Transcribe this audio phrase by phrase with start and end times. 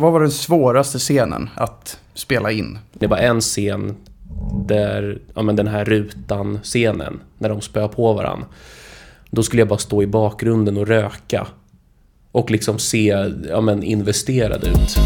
[0.00, 2.78] vad, var den svåraste scenen att spela in?
[2.92, 3.96] Det var en scen
[4.66, 8.46] där, ja men den här rutan-scenen, när de spöar på varandra.
[9.30, 11.46] Då skulle jag bara stå i bakgrunden och röka.
[12.32, 14.96] Och liksom se, ja men investerad ut.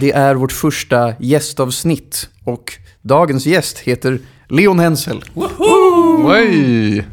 [0.00, 4.18] Det är vårt första gästavsnitt och dagens gäst heter
[4.48, 5.24] Leon Hensel.
[5.34, 7.06] Oj!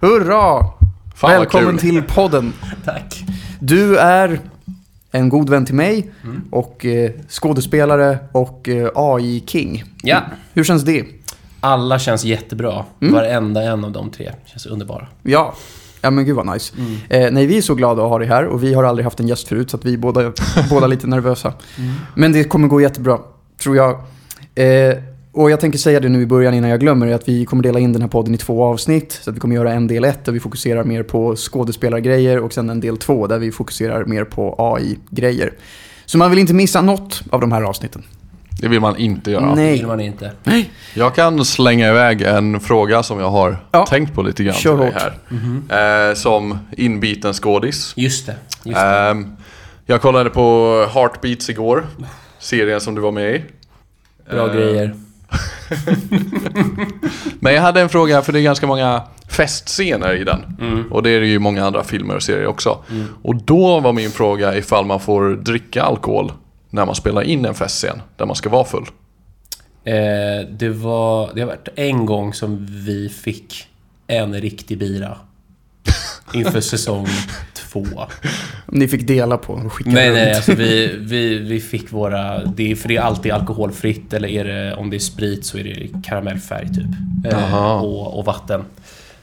[0.00, 0.75] Hurra!
[1.16, 2.52] Fan Välkommen till podden.
[2.84, 3.24] Tack.
[3.60, 4.40] Du är
[5.10, 6.10] en god vän till mig
[6.50, 9.84] och eh, skådespelare och eh, AI-king.
[10.02, 10.22] Ja.
[10.52, 11.04] Hur känns det?
[11.60, 12.84] Alla känns jättebra.
[12.98, 15.06] Varenda en av de tre känns underbara.
[15.22, 15.54] Ja.
[16.00, 16.74] Ja men gud vad nice.
[17.08, 19.20] Eh, nej, vi är så glada att ha dig här och vi har aldrig haft
[19.20, 20.32] en gäst förut så att vi är båda,
[20.70, 21.52] båda lite nervösa.
[22.14, 23.18] Men det kommer gå jättebra,
[23.58, 23.90] tror jag.
[24.54, 24.94] Eh,
[25.36, 27.62] och jag tänker säga det nu i början innan jag glömmer det, att vi kommer
[27.62, 29.12] dela in den här podden i två avsnitt.
[29.22, 32.52] Så att vi kommer göra en del ett där vi fokuserar mer på skådespelargrejer och
[32.52, 35.52] sen en del två där vi fokuserar mer på AI-grejer.
[36.06, 38.02] Så man vill inte missa något av de här avsnitten.
[38.60, 39.46] Det vill man inte göra.
[39.46, 39.72] Det Nej.
[39.72, 40.32] vill man inte.
[40.94, 43.86] Jag kan slänga iväg en fråga som jag har Ja.
[43.86, 44.92] tänkt på lite grann Kör dig
[45.68, 46.08] här.
[46.08, 47.92] Eh, som inbiten skådis.
[47.96, 48.34] Just det.
[48.64, 48.86] Just det.
[48.86, 49.26] Ehm,
[49.86, 51.86] jag kollade på Heartbeats igår.
[52.38, 53.42] Serien som du var med i.
[54.30, 54.94] Bra eh, grejer.
[57.40, 60.40] Men jag hade en fråga, för det är ganska många festscener i den.
[60.90, 62.84] Och det är det ju många andra filmer och serier också.
[63.22, 66.32] Och då var min fråga ifall man får dricka alkohol
[66.70, 68.86] när man spelar in en festscen där man ska vara full.
[69.84, 69.94] Eh,
[70.50, 71.30] det var...
[71.34, 73.68] Det har varit en gång som vi fick
[74.06, 75.18] en riktig bira.
[76.34, 77.06] Inför säsong
[77.54, 77.86] två.
[78.66, 80.16] Ni fick dela på och skicka Nej, runt.
[80.18, 82.44] nej, alltså vi, vi, vi fick våra...
[82.44, 85.58] Det är, för det är alltid alkoholfritt, eller är det, om det är sprit så
[85.58, 87.32] är det karamellfärg typ.
[87.32, 88.64] Eh, och, och vatten.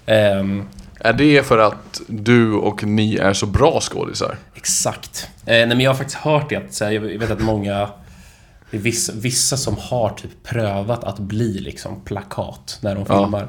[0.05, 0.63] Ehm,
[0.99, 4.35] Är det för att du och ni är så bra skådisar?
[4.55, 5.27] exakt.
[5.45, 6.55] Eh, nej, men jag har faktiskt hört det.
[6.55, 7.89] Att, så här, jag vet att många...
[8.71, 13.23] Det är vissa, vissa som har typ prövat att bli liksom plakat när de Ja.
[13.23, 13.47] filmar.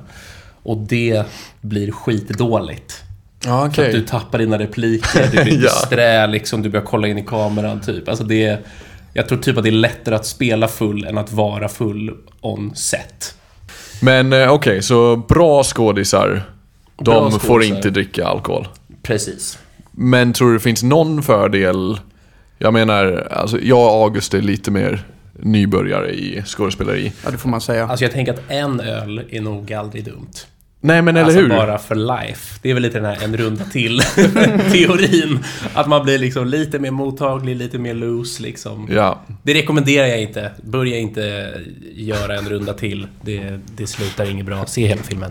[0.62, 1.24] Och det
[1.60, 3.02] blir skitdåligt.
[3.46, 5.70] Ja, För att du tappar dina repliker, du blir Ja.
[5.70, 8.08] disträ liksom, du börjar kolla in i kameran typ.
[8.08, 8.58] Alltså det...
[9.16, 12.10] Jag tror typ att det är lättare att spela full än att vara full
[12.40, 13.34] on set.
[14.02, 16.42] Men eh, okej, så bra skådisar,
[16.96, 17.76] de Bra får skådisar.
[17.76, 18.68] inte dricka alkohol.
[19.02, 19.58] Precis.
[19.90, 21.98] Men tror du det finns någon fördel?
[22.58, 27.12] Jag menar, alltså jag och August är lite mer nybörjare i skådespeleri.
[27.24, 27.86] Ja, det får man säga.
[27.86, 30.30] Alltså jag tänker att en öl är nog aldrig dumt.
[30.84, 31.48] Nej men eller alltså hur?
[31.48, 32.58] bara för life.
[32.62, 34.00] Det är väl lite den här en runda till
[34.72, 35.44] teorin.
[35.74, 38.88] Att man blir liksom lite mer mottaglig, lite mer loose liksom.
[38.92, 39.20] Ja.
[39.42, 40.50] Det rekommenderar jag inte.
[40.62, 41.52] Börja inte
[41.94, 43.06] göra en runda till.
[43.20, 44.66] Det, det slutar inget bra.
[44.66, 45.30] Se hela filmen.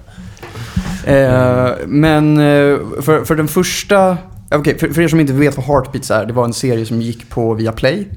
[1.06, 4.18] Eh, men eh, för, för den första...
[4.52, 7.02] Okej, för, för er som inte vet vad Heartbeats är, det var en serie som
[7.02, 8.08] gick på Viaplay.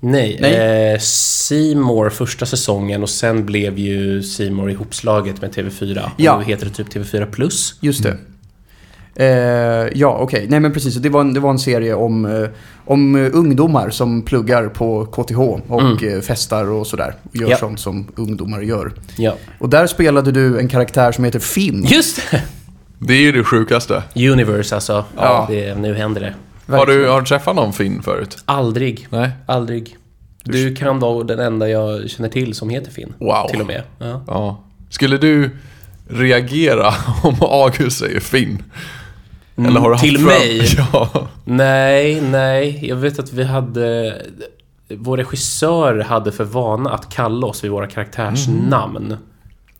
[0.00, 0.92] Nej, Nej.
[0.92, 6.10] Eh, Seymour första säsongen och sen blev ju Seymour ihopslaget med TV4.
[6.16, 6.32] Ja.
[6.32, 7.74] Och nu heter det typ TV4 Plus.
[7.80, 8.16] Just det.
[9.18, 10.46] Eh, ja, okej.
[10.48, 10.94] Nej men precis.
[10.94, 12.48] Det var en, det var en serie om, eh,
[12.84, 15.38] om eh, ungdomar som pluggar på KTH
[15.72, 17.14] och eh, festar och sådär.
[17.30, 17.56] Och gör Ja.
[17.56, 18.92] sånt som ungdomar gör.
[19.16, 19.34] Ja.
[19.58, 21.84] Och där spelade du en karaktär som heter Finn.
[21.84, 22.42] Just det!
[22.98, 24.02] Det är ju det sjukaste.
[24.14, 25.04] Universe alltså.
[25.16, 25.46] Ja.
[25.50, 26.34] Det, nu händer det.
[26.66, 28.38] Har du, har du träffat någon Finn förut?
[28.44, 29.06] Aldrig.
[29.10, 29.30] Nej?
[29.46, 29.96] Aldrig.
[30.44, 33.14] Du kan då den enda jag känner till som heter Finn.
[33.18, 33.48] Wow.
[33.50, 33.82] Till och med.
[33.98, 34.22] Ja.
[34.26, 34.64] Ja.
[34.90, 35.50] Skulle du
[36.08, 38.62] reagera om August säger Finn?
[39.56, 40.62] Eller har du haft till mig?
[40.92, 41.28] Ja.
[41.44, 42.86] Nej, nej.
[42.88, 44.16] Jag vet att vi hade...
[44.88, 49.16] Vår regissör hade för vana att kalla oss vid våra karaktärsnamn.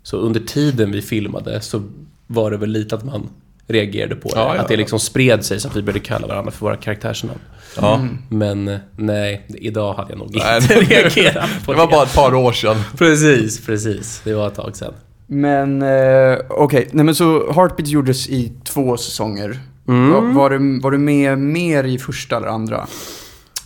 [0.03, 1.82] Så under tiden vi filmade så
[2.26, 3.28] var det väl lite att man
[3.69, 4.41] reagerade på det.
[4.41, 6.77] Ja, ja, att det liksom spred sig så att vi började kalla varandra för våra
[6.77, 7.38] karaktärsnamn.
[7.77, 8.06] ja.
[8.28, 12.15] Men eh, nej, idag hade jag nog Nej, inte reagerat på Det var bara ett
[12.15, 12.77] par år sedan.
[12.99, 14.21] Precis, precis.
[14.25, 14.94] Det var ett tag sedan.
[15.27, 19.59] Men eh, okej, nej men så Heartbeats gjordes i två säsonger.
[19.88, 20.10] Mm.
[20.12, 22.86] Var, var, du, var du med mer i första eller andra?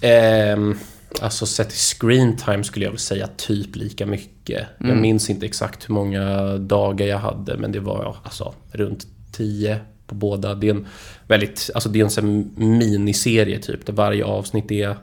[0.01, 0.79] Ehm,
[1.21, 4.67] alltså sett till screen time skulle jag väl säga typ lika mycket.
[4.79, 5.01] Jag Mm.
[5.03, 9.07] minns inte exakt hur många dagar jag hade men det var alltså runt
[9.41, 10.55] 10 på båda.
[10.55, 10.87] Det är en
[11.27, 14.97] väldigt, alltså det är en sån miniserie typ där varje avsnitt är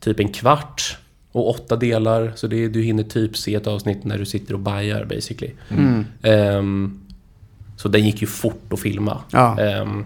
[0.00, 0.96] typ en kvart
[1.32, 2.32] och åtta delar.
[2.36, 5.52] Så det är, du hinner typ se ett avsnitt när du sitter och bajar basically.
[5.70, 6.04] Mm.
[6.22, 7.00] Ehm,
[7.76, 9.20] så den gick ju fort att filma.
[9.30, 9.60] Ja.
[9.60, 10.04] Ehm,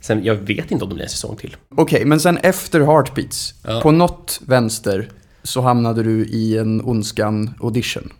[0.00, 1.56] sen, jag vet inte om det blir en säsong till.
[1.68, 3.80] Okej, men sen efter Heartbeats, Ja.
[3.80, 5.08] på något vänster
[5.42, 8.12] så hamnade du i en Ondskan audition.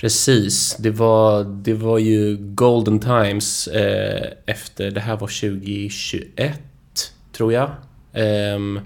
[0.00, 6.60] Precis, det var, det var ju Golden Times eh, efter, det här var 2021
[7.32, 7.70] tror jag.
[8.12, 8.80] Ehm,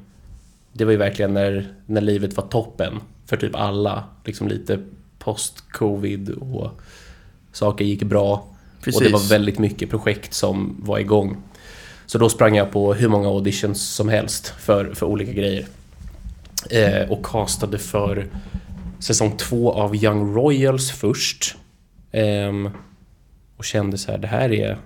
[0.72, 4.04] det var ju verkligen när, när livet var toppen för typ alla.
[4.24, 4.78] Liksom lite
[5.18, 6.80] post-covid och
[7.52, 8.46] saker gick bra.
[8.82, 9.00] Precis.
[9.00, 11.36] Och det var väldigt mycket projekt som var igång.
[12.06, 15.66] Så då sprang jag på hur många auditions som helst för, för olika grejer.
[16.70, 18.26] Eh, och castade för
[19.02, 21.56] säsong två av Young Royals först.
[22.12, 22.70] Ehm,
[23.56, 24.78] och kände så här, det här är...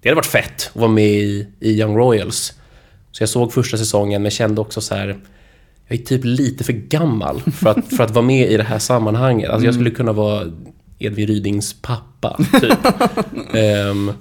[0.00, 2.52] Det hade varit fett att vara med i, i Young Royals.
[3.12, 5.18] Så jag såg första säsongen men kände också så här...
[5.88, 8.78] Jag är typ lite för gammal för att, för att vara med i det här
[8.78, 9.50] sammanhanget.
[9.50, 10.52] Alltså jag skulle kunna vara
[10.98, 12.78] Edvin Rydings pappa, typ.
[13.54, 14.12] Ehm,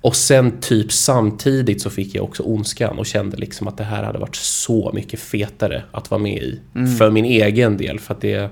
[0.00, 4.02] och sen typ samtidigt så fick jag också Ondskan och kände liksom att det här
[4.02, 6.60] hade varit så mycket fetare att vara med i.
[6.98, 8.50] För min egen del, för att det,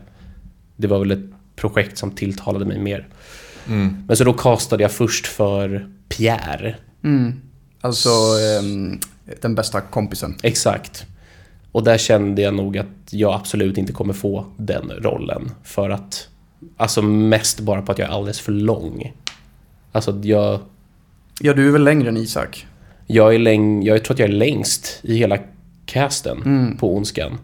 [0.76, 1.24] det var väl ett
[1.56, 3.08] projekt som tilltalade mig mer.
[4.06, 6.76] Men så då castade jag först för Pierre.
[7.04, 7.40] Mm.
[7.80, 9.00] Alltså ehm,
[9.40, 10.36] den bästa kompisen.
[10.42, 11.06] Exakt.
[11.72, 15.50] Och där kände jag nog att jag absolut inte kommer få den rollen.
[15.64, 16.28] För att,
[16.76, 19.12] alltså mest bara på att jag är alldeles för lång.
[19.92, 20.60] Alltså jag,
[21.40, 22.66] Ja, du är väl längre än Isak?
[23.10, 25.38] jag är läng, jag tror att jag är längst i hela
[25.86, 27.38] casten på Ondskan.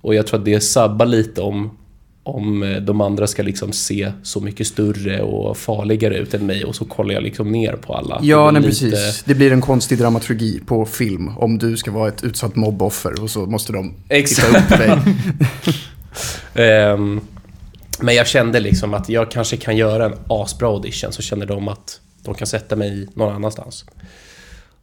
[0.00, 1.78] Och jag tror att det sabbar lite om,
[2.22, 6.64] om eh, de andra ska liksom se så mycket större och farligare ut än mig
[6.64, 8.20] och så kollar jag liksom ner på alla.
[8.22, 9.22] Ja, nej, blir precis.
[9.24, 13.30] Det blir en konstig dramaturgi på film om du ska vara ett utsatt mobboffer och
[13.30, 14.48] så måste de Exakt.
[14.48, 15.14] titta upp dig.
[16.64, 17.20] Ehm,
[18.00, 21.68] men jag kände liksom att jag kanske kan göra en asbra audition så känner de
[21.68, 23.84] att de kan sätta mig någon annanstans.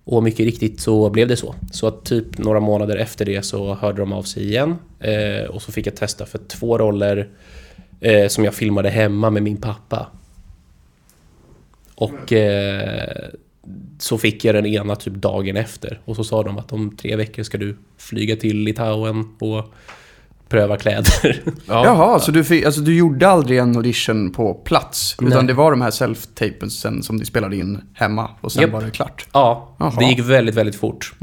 [0.04, 1.56] Och mycket riktigt så blev det så.
[1.72, 4.76] Så att typ några månader efter det så hörde de av sig igen.
[5.00, 7.30] Eh, och så fick jag testa för två roller
[8.00, 10.08] eh, som jag filmade hemma med min pappa.
[11.96, 13.30] Och eh,
[14.00, 16.02] så fick jag den ena typ dagen efter.
[16.06, 19.74] Och så sa de att om tre veckor ska du flyga till Litauen och
[20.50, 21.42] pröva kläder.
[21.68, 21.86] Ja.
[21.86, 25.15] Jaha, så du, fick, alltså, du gjorde aldrig en audition på plats?
[25.21, 25.47] Utan Nej.
[25.47, 28.71] det var de här self-tapen sen som de spelade in hemma och sen Japp.
[28.71, 29.27] var det klart?
[29.33, 29.94] Ja, Jaha.
[30.00, 31.13] det gick väldigt, väldigt fort.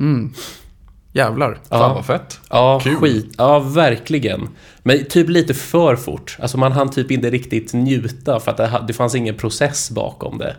[1.15, 1.53] Jävlar.
[1.69, 1.95] Fan Ja.
[1.95, 2.41] vad fett.
[2.51, 2.97] Ja, Kul.
[2.97, 3.35] skit.
[3.39, 4.49] Ja, verkligen.
[4.83, 6.37] Men typ lite för fort.
[6.41, 10.39] Alltså man hann typ inte riktigt njuta för att det, det fanns ingen process bakom
[10.39, 10.57] det.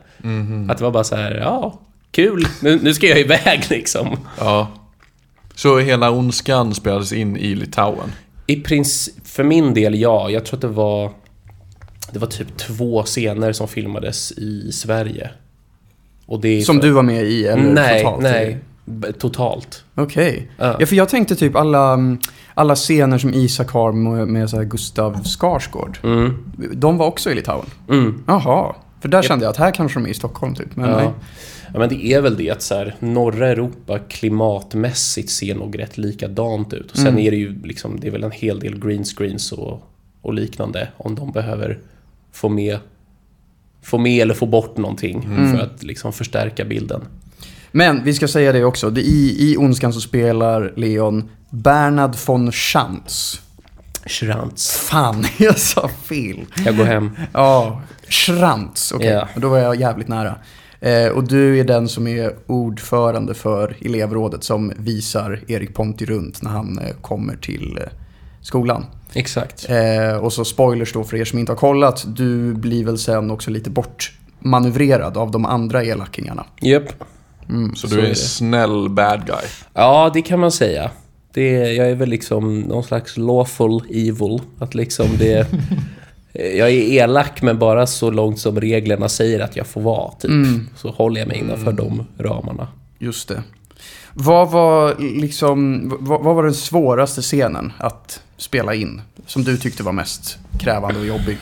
[0.69, 1.79] Att det var bara så här, ja,
[2.11, 2.47] kul.
[2.61, 4.17] Nu, nu ska jag iväg liksom.
[4.39, 4.67] Ja.
[5.55, 8.11] Så hela Ondskan spelades in i Litauen?
[8.47, 10.29] I princip, för min del, ja.
[10.29, 11.11] Jag tror att det var...
[12.11, 15.29] Det var typ två scener som filmades i Sverige.
[16.25, 18.21] Och det Som för- du var med i eller Nej, totalt?
[18.23, 18.57] nej.
[19.19, 19.83] Totalt.
[19.95, 20.51] Okej.
[20.57, 20.75] Ja.
[20.79, 22.17] Ja, för jag tänkte typ alla, mm,
[22.53, 25.97] alla scener som Isak har med, med så Gustav Skarsgård.
[26.03, 26.37] Mm.
[26.73, 27.65] De var också i Litauen?
[27.89, 28.23] Mm.
[28.27, 28.75] Jaha.
[29.01, 30.75] För där kände jag att här kanske de är i Stockholm typ.
[30.75, 31.09] Men nej.
[31.73, 31.79] Ja.
[31.79, 36.73] men det är väl det att så här, norra Europa klimatmässigt ser nog rätt likadant
[36.73, 36.91] ut.
[36.91, 37.19] Och sen Mm.
[37.19, 39.83] är det ju liksom, det är väl en hel del green screens och,
[40.21, 41.79] och liknande om de behöver
[42.31, 42.77] få med,
[43.81, 45.51] få med eller få bort någonting Mm.
[45.51, 47.01] för att liksom förstärka bilden.
[47.71, 48.89] Men vi ska säga det också.
[48.89, 53.41] Det, i, I Ondskan så spelar Leon Bernhard von Schantz.
[54.05, 54.71] Schrantz.
[54.77, 56.39] Fan, jag sa fel.
[56.65, 57.11] Jag går hem.
[57.33, 58.91] Ja, Schrantz.
[58.91, 59.27] Okej, Ja.
[59.35, 60.35] då var jag jävligt nära.
[60.83, 66.41] Eh, och du är den som är ordförande för elevrådet som visar Erik Ponti runt
[66.41, 67.87] när han eh, kommer till eh,
[68.41, 68.85] skolan.
[69.13, 69.69] Exakt.
[69.69, 72.05] Eh, och så spoilers då för er som inte har kollat.
[72.07, 76.45] Du blir väl sen också lite bortmanövrerad av de andra elakingarna.
[76.61, 77.03] Japp.
[77.49, 77.75] Mm.
[77.75, 79.45] Så, Så du är är en snäll bad guy?
[79.73, 80.91] Ja, det kan man säga.
[81.33, 84.41] Det, jag är väl liksom någon slags lawful evil.
[84.59, 85.47] Att liksom det...
[86.33, 90.11] Jag är elak men bara så långt som reglerna säger att jag får vara.
[90.11, 90.31] Typ.
[90.31, 90.69] Mm.
[90.75, 92.67] Så håller jag mig innanför de ramarna.
[92.99, 93.43] Just det.
[94.13, 99.01] Vad var liksom, vad, vad var den svåraste scenen att spela in?
[99.25, 101.37] Som du tyckte var mest krävande och jobbig?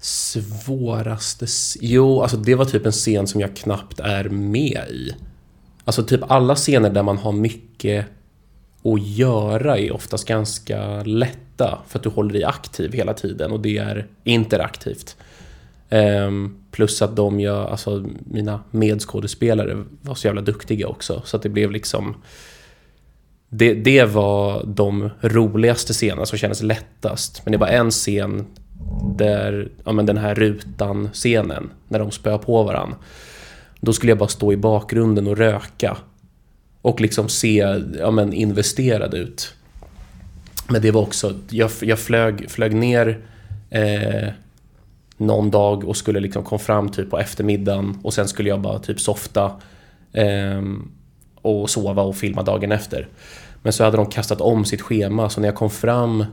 [0.00, 1.46] Svåraste...
[1.80, 5.14] Jo, alltså det var typ en scen som jag knappt är med i.
[5.84, 8.06] Alltså typ alla scener där man har mycket
[8.82, 11.78] och göra är oftast ganska lätta.
[11.88, 15.16] För att du håller dig aktiv hela tiden och det är interaktivt.
[15.90, 21.22] Um, plus att de jag, alltså mina medskådespelare var så jävla duktiga också.
[21.24, 22.16] Så att det blev liksom...
[23.52, 27.42] Det, det var de roligaste scenerna som kändes lättast.
[27.44, 28.46] Men det var en scen
[29.16, 32.96] där, ja men den här rutan-scenen, när de spöar på varandra.
[33.80, 35.96] Då skulle jag bara stå i bakgrunden och röka.
[36.82, 39.54] Och liksom se, ja men investerad ut.
[40.68, 43.18] Men det var också, jag, jag flög, flög ner
[43.70, 44.28] eh,
[45.16, 48.78] någon dag och skulle liksom kom fram typ på eftermiddagen och sen skulle jag bara
[48.78, 49.52] typ softa
[50.12, 50.62] eh,
[51.34, 53.08] och sova och filma dagen efter.
[53.62, 56.24] Men så hade de kastat om sitt schema så när jag kom fram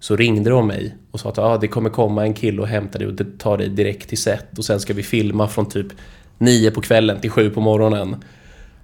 [0.00, 2.98] så ringde de mig och sa att ah, det kommer komma en kille och hämta
[2.98, 5.86] dig och ta dig direkt till set och sen ska vi filma från typ
[6.38, 8.16] nio på kvällen till sju på morgonen.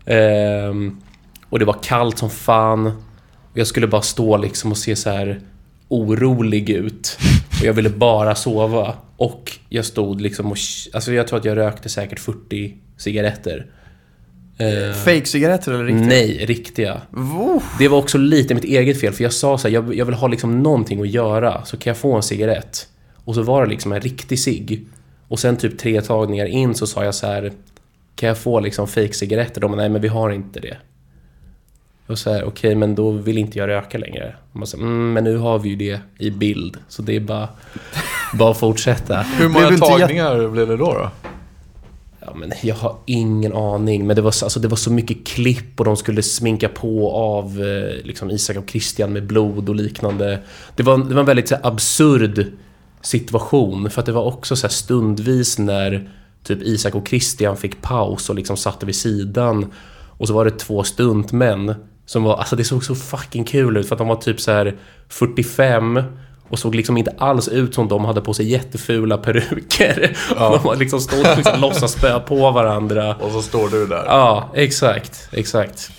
[0.07, 1.01] Ehm,
[1.49, 3.03] och det var kallt som fan.
[3.55, 5.41] Jag skulle bara stå liksom och se så här
[5.89, 7.19] orolig ut.
[7.61, 8.95] Och jag ville bara sova.
[9.17, 10.59] Och jag stod liksom och...
[10.93, 13.67] Alltså jag tror att jag rökte säkert 40 cigaretter.
[14.59, 16.07] Eh, Fake-cigaretter eller riktiga?
[16.07, 17.01] Nej, riktiga.
[17.11, 17.75] Woof.
[17.79, 20.15] Det var också lite mitt eget fel, för jag sa så här, jag, jag vill
[20.15, 22.89] ha liksom någonting att göra, så kan jag få en cigarett?
[23.25, 24.87] Och så var det liksom en riktig cigg.
[25.29, 27.53] Och sen typ tre tagningar in så sa jag så här,
[28.21, 29.61] kan jag få liksom fake-cigaretter?
[29.61, 30.77] De bara, nej men vi har inte det.
[32.07, 34.35] Och så här, okej okay, men då vill inte jag röka längre.
[34.53, 37.49] Man sa, mm, men nu har vi ju det i bild, så det är bara,
[38.35, 39.23] bara att fortsätta.
[39.39, 40.93] Hur många tagningar blev det då?
[40.93, 41.11] då?
[42.21, 44.07] Ja, men jag har ingen aning.
[44.07, 47.13] Men det var, så- alltså, det var så mycket klipp och de skulle sminka på
[47.13, 50.39] av eh, liksom Isak och Christian med blod och liknande.
[50.77, 52.47] Det var, det var en väldigt så här, absurd
[53.01, 53.91] situation.
[53.91, 56.11] För att det var också så här, stundvis när
[56.45, 59.73] typ Isak och Christian fick paus och liksom satte vid sidan.
[60.21, 61.75] Och så var det två stuntmän
[62.07, 64.53] som var, alltså det såg så fucking kul ut för att de var typ så
[64.53, 64.77] här
[65.09, 66.03] 45
[66.49, 70.17] och såg liksom inte alls ut som de hade på sig jättefula peruker.
[70.31, 73.15] Och de var liksom stått och liksom låtsas spöa på varandra.
[73.15, 74.05] Och så står du där.
[74.07, 75.91] Ja, exakt, exakt.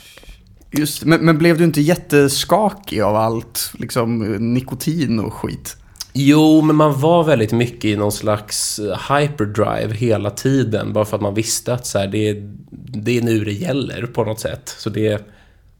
[0.71, 3.71] Just, men, men blev du inte jätteskakig av allt?
[3.73, 4.19] Liksom
[4.53, 5.77] nikotin och skit?
[6.13, 10.93] Jo, men man var väldigt mycket i någon slags eh, hyperdrive hela tiden.
[10.93, 14.05] Bara för att man visste att så här, det, är, det är nu det gäller
[14.05, 14.75] på något sätt.
[14.77, 15.25] Så det,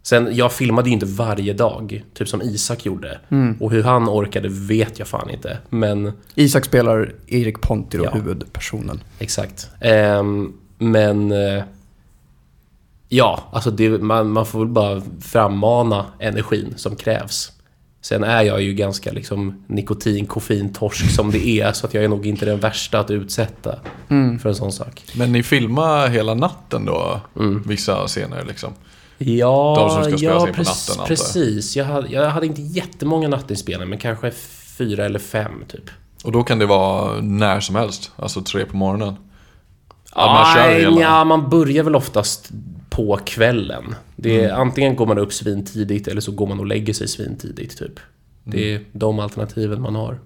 [0.04, 3.20] sen, jag filmade ju inte varje dag, typ som Isak gjorde.
[3.60, 5.58] Och hur han orkade vet jag fan inte.
[5.70, 8.12] Men Isak spelar Erik Ponti, Ja.
[8.14, 9.04] huvudpersonen.
[9.20, 9.70] Exakt.
[9.82, 11.32] Ehm, men...
[11.32, 11.64] eh,
[13.10, 17.52] ja, alltså det, man, man får väl bara frammana energin som krävs.
[18.02, 21.72] Sen är jag ju ganska liksom nikotin, koffein, torsk som det är.
[21.72, 23.76] Så att jag är nog inte den värsta att utsätta
[24.42, 25.04] för en sån sak.
[25.16, 27.20] Men ni filmar hela natten då?
[27.66, 28.74] Vissa scener liksom?
[29.18, 31.76] Ja, De som ska spelas ja in på natten, antar precis.
[31.76, 34.32] Jag hade, jag hade inte jättemånga nattinspelningar, men kanske
[34.78, 35.90] fyra eller fem typ.
[36.24, 38.12] Och då kan det vara när som helst?
[38.16, 39.16] Alltså tre på morgonen?
[40.16, 42.50] Ja, man kör Nej, hela- ja, man börjar väl oftast
[42.96, 43.96] på kvällen.
[44.16, 44.62] Det är, Mm.
[44.62, 48.00] Antingen går man upp svintidigt eller så går man och lägger sig svintidigt typ.
[48.44, 48.82] Det Mm.
[48.82, 50.20] är de alternativen man har.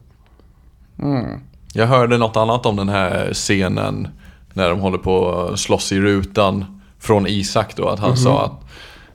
[1.73, 4.07] Jag hörde något annat om den här scenen
[4.53, 7.87] när de håller på att slåss i rutan från Isak då.
[7.89, 8.61] Att han sa att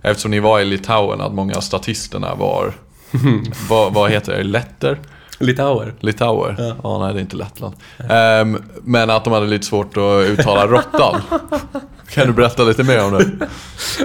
[0.02, 2.73] eftersom ni var i Litauen att många av statisterna var,
[3.69, 4.99] vad, vad heter det, letter?
[5.38, 5.95] Litauer.
[6.00, 6.75] Litauer?
[6.83, 6.99] Ja.
[6.99, 7.75] nej det är inte Lettland.
[8.11, 11.21] Ehm, men att de hade lite svårt att uttala råttan.
[12.14, 13.49] Kan du berätta lite mer om det?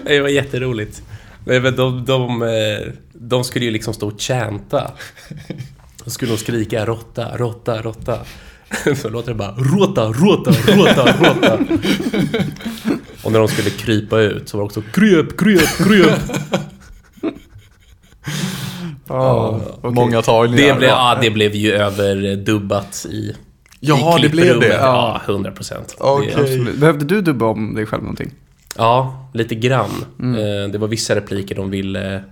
[0.05, 1.01] Det var jätteroligt.
[1.45, 4.91] Nej, men de, de, eh, de skulle ju liksom stå och chanta.
[6.03, 8.19] Då skulle de skrika råtta, råtta, råtta.
[9.01, 11.59] Så låter det bara råta, råta, råta, råta.
[13.24, 16.12] Och när de skulle krypa ut så var det också kryp, kryp, kryp.
[19.07, 19.91] Ja, okej.
[19.91, 20.67] Många tagningar.
[20.67, 23.35] Det blev, ja, det blev ju överdubbat i
[23.88, 24.68] Ja, i det blev det.
[24.68, 25.96] Ja, 100 procent.
[26.00, 26.34] Okej.
[26.38, 26.75] Absolut.
[26.80, 28.32] Behövde du dubba om dig själv någonting?
[28.77, 30.06] Ja, lite grann.
[30.20, 32.24] Eh, Det var vissa repliker de ville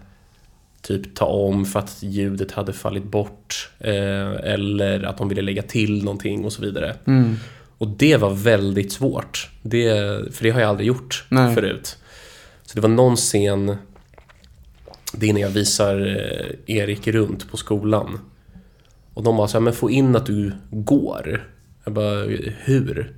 [0.82, 3.70] typ ta om för att ljudet hade fallit bort.
[3.80, 6.96] eh, Eller att de ville lägga till någonting och så vidare.
[7.78, 9.50] Och det var väldigt svårt.
[9.62, 9.90] Det,
[10.36, 11.56] för det har jag aldrig gjort Nej.
[11.56, 11.98] förut.
[12.66, 13.76] Så det var någon scen,
[15.14, 16.00] det är när jag visar
[16.68, 18.20] eh, Erik runt på skolan.
[19.13, 21.50] Och de bara så här, men få in att du går.
[21.84, 22.24] Jag bara,
[22.63, 23.15] hur?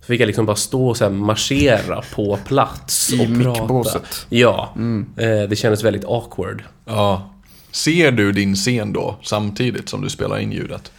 [0.00, 3.60] Så fick jag liksom bara stå och så här marschera på plats I och prata.
[3.60, 4.26] mickbåset.
[4.28, 4.74] Ja,
[5.16, 6.62] eh, det kändes väldigt awkward.
[6.84, 7.30] Ja.
[7.70, 10.92] Ser du din scen då samtidigt som du spelar in ljudet?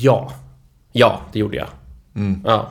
[0.00, 0.32] Ja,
[0.92, 1.68] ja, det gjorde jag.
[2.44, 2.70] Ja.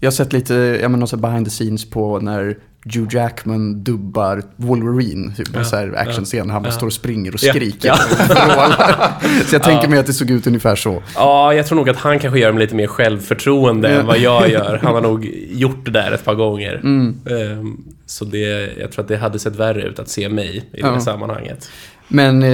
[0.00, 4.42] Jag har sett lite, jag menar, så behind the scenes på när Hugh Jackman dubbar
[4.56, 5.32] Wolverine.
[5.36, 7.52] Typ en så här actionscen när han bara står och springer och Ja.
[7.52, 7.88] skriker.
[7.88, 7.94] Ja.
[9.16, 11.02] och så jag tänker mig att det såg ut ungefär så.
[11.14, 14.48] Ja, jag tror nog att han kanske gör med lite mer självförtroende än vad jag
[14.50, 14.80] gör.
[14.82, 16.74] Han har nog gjort det där ett par gånger.
[16.84, 20.80] Ehm, Så det, jag tror att det hade sett värre ut att se mig i
[20.82, 21.00] det Ja.
[21.00, 21.70] sammanhanget.
[22.12, 22.50] Men eh,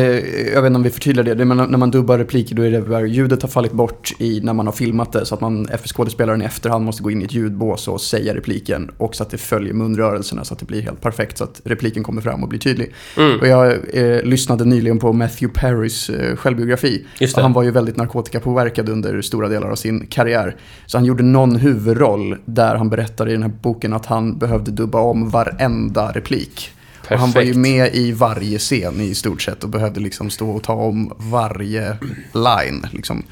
[0.52, 1.34] jag vet inte om vi förtydligar det.
[1.34, 4.40] det är när, man dubbar repliker då är det bara ljudet har fallit bort i,
[4.40, 5.26] när man har filmat det.
[5.26, 8.34] Så att man, för skådespelaren i efterhand måste gå in i ett ljudbås och säga
[8.34, 8.90] repliken.
[8.98, 11.38] Och så att det följer munrörelserna så att det blir helt perfekt.
[11.38, 12.94] Så att repliken kommer fram och blir tydlig.
[13.16, 13.40] Mm.
[13.40, 17.06] Och jag eh, lyssnade nyligen på Matthew Perrys eh, självbiografi.
[17.34, 20.56] Han var ju väldigt narkotikapåverkad under stora delar av sin karriär.
[20.86, 24.70] Så han gjorde någon huvudroll där han berättade i den här boken att han behövde
[24.70, 26.72] dubba om varenda replik.
[27.10, 27.56] Och han var ju Perfekt.
[27.56, 31.96] med i varje scen i stort sett och behövde liksom stå och ta om varje
[32.34, 32.86] line.
[32.92, 33.22] Liksom.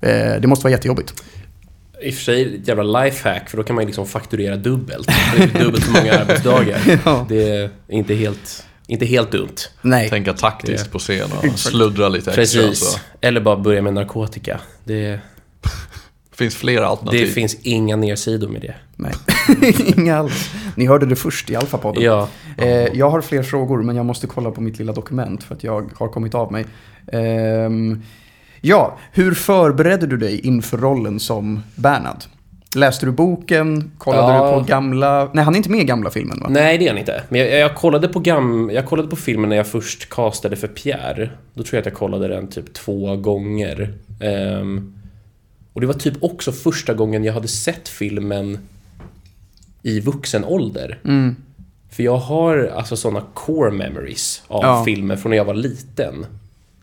[0.00, 1.22] Eh, det måste vara jättejobbigt.
[2.02, 5.08] I och för sig ett jävla lifehack, för då kan man ju liksom fakturera dubbelt.
[5.36, 7.00] Det är dubbelt så många arbetsdagar.
[7.04, 7.26] Ja.
[7.28, 9.54] Det är inte helt, inte helt dumt.
[9.82, 12.62] Nej, Tänka taktiskt Det- på scen och sluddra lite extra.
[12.62, 12.78] Precis.
[12.92, 12.98] Så.
[13.20, 14.60] Eller bara börja med narkotika.
[14.84, 15.20] Det,
[16.42, 17.20] finns flera alternativ.
[17.20, 18.74] det finns inga nersidor med det.
[18.96, 19.12] nej.
[19.96, 20.50] inga alls.
[20.76, 22.02] Ni hörde det först i Alfa-podden.
[22.02, 25.54] Ja, Eh, jag har fler frågor men jag måste kolla på mitt lilla dokument för
[25.54, 26.64] att jag har kommit av mig.
[27.12, 28.02] Ehm,
[28.60, 32.16] ja, hur förberedde du dig inför rollen som Bernhard?
[32.76, 33.90] Läste du boken?
[33.98, 34.52] Kollade Ja.
[34.54, 35.30] du på gamla...
[35.32, 36.46] Nej, han är inte med i gamla filmen va?
[36.50, 37.22] Nej, det är han inte.
[37.28, 40.68] Men jag, jag, kollade på gam, jag kollade på filmen när jag först castade för
[40.68, 41.30] Pierre.
[41.54, 43.94] Då tror jag att jag kollade den typ två gånger.
[44.20, 44.94] Ehm,
[45.72, 48.58] och det var typ också första gången jag hade sett filmen
[49.82, 50.98] i vuxen ålder.
[51.04, 51.36] Mm.
[51.90, 54.84] För jag har alltså sådana core memories av Ja.
[54.84, 56.26] filmer från när jag var liten.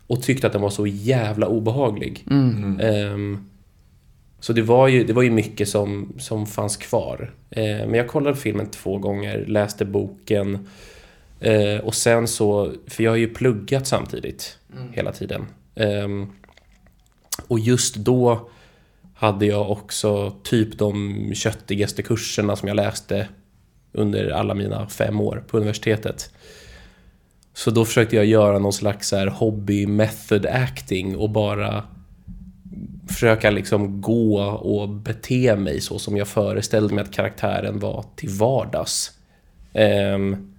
[0.06, 2.24] Och tyckte att den var så jävla obehaglig.
[2.30, 2.80] Mm.
[2.80, 3.44] Ehm,
[4.40, 7.34] så det var ju, det var ju mycket som, som fanns kvar.
[7.50, 10.66] Eh, men jag kollade filmen två gånger, läste boken.
[11.40, 14.58] Eh, och sen så, för jag har ju pluggat samtidigt
[14.92, 15.46] hela tiden.
[15.74, 16.26] Ehm,
[17.46, 18.50] och just då
[19.20, 23.28] hade jag också typ de köttigaste kurserna som jag läste
[23.92, 26.30] under alla mina fem år på universitetet.
[27.54, 31.84] Så då försökte jag göra någon slags så här hobby method acting och bara
[33.08, 38.30] försöka liksom gå och bete mig så som jag föreställde mig att karaktären var till
[38.30, 39.12] vardags.
[39.74, 40.54] Um,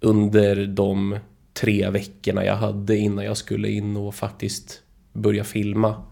[0.00, 1.18] under de
[1.60, 4.82] tre veckorna jag hade innan jag skulle in och faktiskt
[5.12, 6.02] börja filma.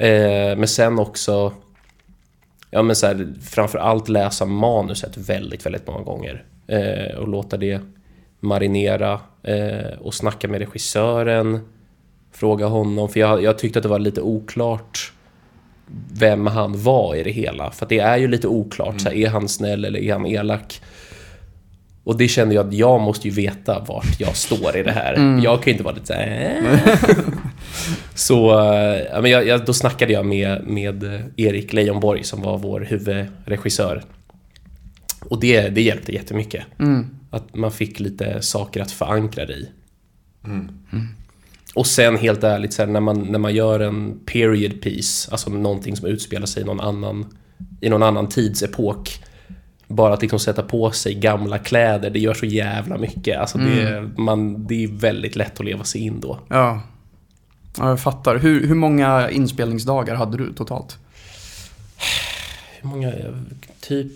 [0.00, 1.52] Eh, men sen också
[2.70, 6.44] ja, men så här, framförallt läsa manuset väldigt, väldigt många gånger.
[6.66, 7.80] Eh, och låta det
[8.40, 11.60] marinera eh, och snacka med regissören.
[12.32, 15.12] Fråga honom, för jag, jag tyckte att det var lite oklart
[16.12, 17.70] vem han var i det hela.
[17.70, 20.82] För det är ju lite oklart, så här, är han snäll eller är han elak?
[22.04, 25.40] Och det kände jag att jag måste ju veta vart jag står i det här.
[25.44, 27.16] Jag kan ju inte vara lite så här, "Äh."
[28.14, 32.58] Så eh, men jag, jag, då snackade jag med, med eh, Erik Leijonborg som var
[32.58, 34.02] vår huvudregissör.
[35.20, 36.64] Och det, det hjälpte jättemycket.
[36.78, 37.06] Mm.
[37.30, 39.68] Att man fick lite saker att förankra det i.
[41.74, 45.50] Och sen helt ärligt, så här, när, man, när man gör en period piece, alltså
[45.50, 47.26] någonting som utspelar sig i någon annan,
[47.80, 49.24] i någon annan tidsepok.
[49.90, 53.38] Bara att liksom sätta på sig gamla kläder, det gör så jävla mycket.
[53.38, 56.38] Alltså det, man, det är väldigt lätt att leva sig in då.
[56.48, 56.80] Ja.
[57.78, 58.36] ja, jag fattar.
[58.38, 60.98] Hur, hur många inspelningsdagar hade du totalt?
[62.80, 63.12] Hur många?
[63.80, 64.12] Typ...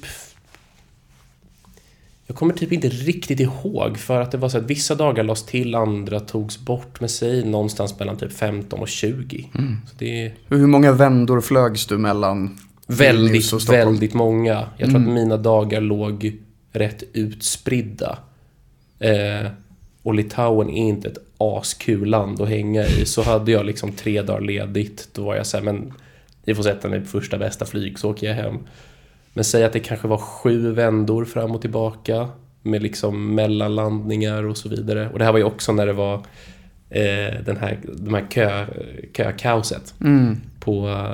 [2.27, 5.47] Jag kommer typ inte riktigt ihåg för att det var så att vissa dagar lades
[5.47, 9.51] till, andra togs bort med sig någonstans mellan typ 15 och 20.
[9.87, 13.79] Så det Hur många vändor flögs du mellan Vilnius väldigt, Stockholm?
[13.79, 14.67] väldigt många.
[14.77, 16.39] Jag tror att mina dagar låg
[16.73, 18.19] rätt utspridda.
[18.99, 19.47] Eh,
[20.03, 23.05] och Litauen är inte ett askul land att hänga i.
[23.07, 25.93] Så hade jag liksom tre dagar ledigt, då var jag så här, men
[26.45, 28.59] ni får sätta mig på första bästa flyg så åker jag hem.
[29.33, 32.29] Men säg att det kanske var sju vändor fram och tillbaka
[32.63, 35.09] med liksom mellanlandningar och så vidare.
[35.13, 36.15] Och det här var ju också när det var
[36.91, 38.67] eh, den här, de här kö,
[39.17, 40.37] kökaoset Mm.
[40.61, 41.05] på,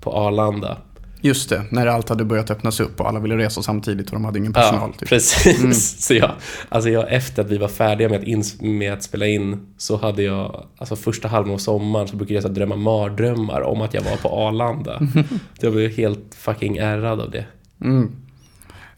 [0.00, 0.78] på Arlanda.
[1.24, 4.24] Just det, när allt hade börjat öppnas upp och alla ville resa samtidigt och de
[4.24, 4.90] hade ingen personal.
[4.92, 5.08] Ja, typ.
[5.08, 6.00] precis.
[6.06, 6.30] Så jag,
[6.68, 9.96] alltså jag, efter att vi var färdiga med att, ins- med att spela in så
[9.96, 13.94] hade jag, alltså första halvan av sommaren så brukade jag så drömma mardrömmar om att
[13.94, 15.00] jag var på Arlanda.
[15.60, 17.44] jag blev helt fucking ärrad av det.
[17.80, 18.12] Mm.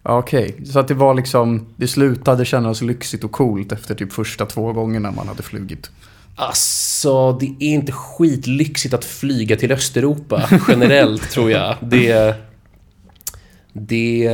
[0.02, 4.46] Okej, så att det var liksom, det slutade kännas lyxigt och coolt efter typ första
[4.46, 5.90] två gångerna man hade flugit.
[6.38, 11.76] Alltså, det är inte skitlyxigt att flyga till Östeuropa generellt, tror jag.
[11.80, 12.34] Det...
[13.72, 14.30] Det...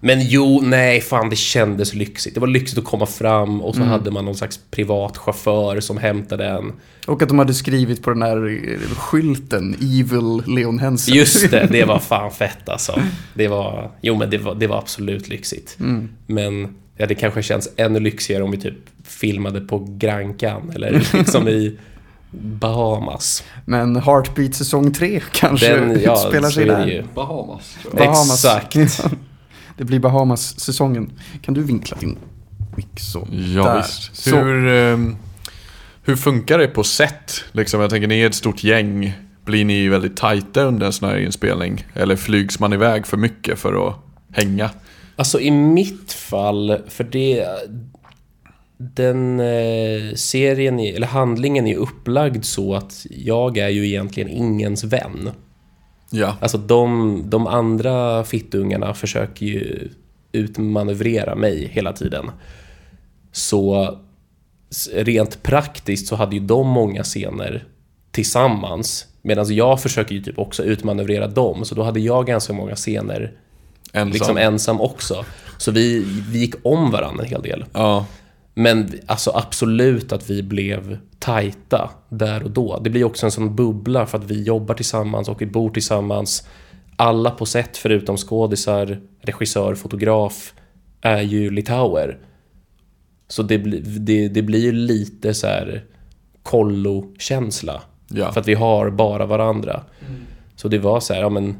[0.00, 2.34] Men jo, nej, fan det kändes lyxigt.
[2.34, 5.98] Det var lyxigt att komma fram och så hade man någon slags privat chaufför som
[5.98, 6.72] hämtade en.
[7.06, 11.14] Och att de hade skrivit på den här skylten, Evil Leon Hensen.
[11.14, 13.02] Just det, det var fan fett alltså.
[13.34, 15.76] Det var, jo men det var, det var absolut lyxigt.
[15.80, 16.08] Mm.
[16.26, 21.48] Men ja, det kanske känns ännu lyxigare om vi typ filmade på Grankan eller liksom
[21.48, 21.78] i
[22.30, 23.44] Bahamas.
[23.64, 27.06] Men Heartbeat säsong 3 kanske Den, ja, utspelar sig där.
[27.14, 27.76] Bahamas.
[27.92, 28.44] Bahamas.
[28.44, 29.04] Exakt.
[29.76, 31.12] det blir Bahamas-säsongen.
[31.42, 32.18] Kan du vinkla din
[32.76, 33.28] mick så?
[33.30, 33.76] Ja Där.
[33.76, 34.16] visst.
[34.16, 34.36] Så.
[34.36, 35.16] Hur, ehm,
[36.02, 37.44] hur funkar det på set?
[37.52, 39.12] Liksom, jag tänker ni är ett stort gäng.
[39.44, 41.86] Blir ni väldigt tajta under en sån här inspelning?
[41.94, 43.94] Eller flygs man iväg för mycket för att
[44.32, 44.70] hänga?
[45.16, 47.46] Alltså i mitt fall, för det...
[48.78, 55.30] Den eh, serien, eller handlingen är upplagd så att jag är ju egentligen ingens vän.
[56.10, 56.36] Ja.
[56.40, 59.88] Alltså de, de andra fittungarna försöker ju
[60.32, 62.30] utmanövrera mig hela tiden.
[63.32, 63.90] Så
[64.92, 67.64] rent praktiskt så hade ju de många scener
[68.10, 69.06] tillsammans.
[69.22, 71.64] Medan jag försöker ju typ också utmanövrera dem.
[71.64, 73.32] Så då hade jag ganska många scener
[73.96, 74.10] Ensam.
[74.12, 75.24] liksom ensam också.
[75.58, 77.64] Så vi, vi gick om varandra en hel del.
[77.72, 78.06] Ja.
[78.54, 82.80] Men alltså absolut att vi blev tajta där och då.
[82.84, 86.48] Det blir också en sån bubbla för att vi jobbar tillsammans och vi bor tillsammans.
[86.96, 90.52] Alla på set förutom skådisar, regissör, fotograf
[91.00, 92.18] är ju litauer.
[93.28, 95.84] Så det, blir- det, det blir ju lite så här
[96.42, 97.82] kollo-känsla.
[98.08, 98.32] Ja.
[98.32, 99.80] För att vi har bara varandra.
[100.56, 101.56] Så det var så här, ja men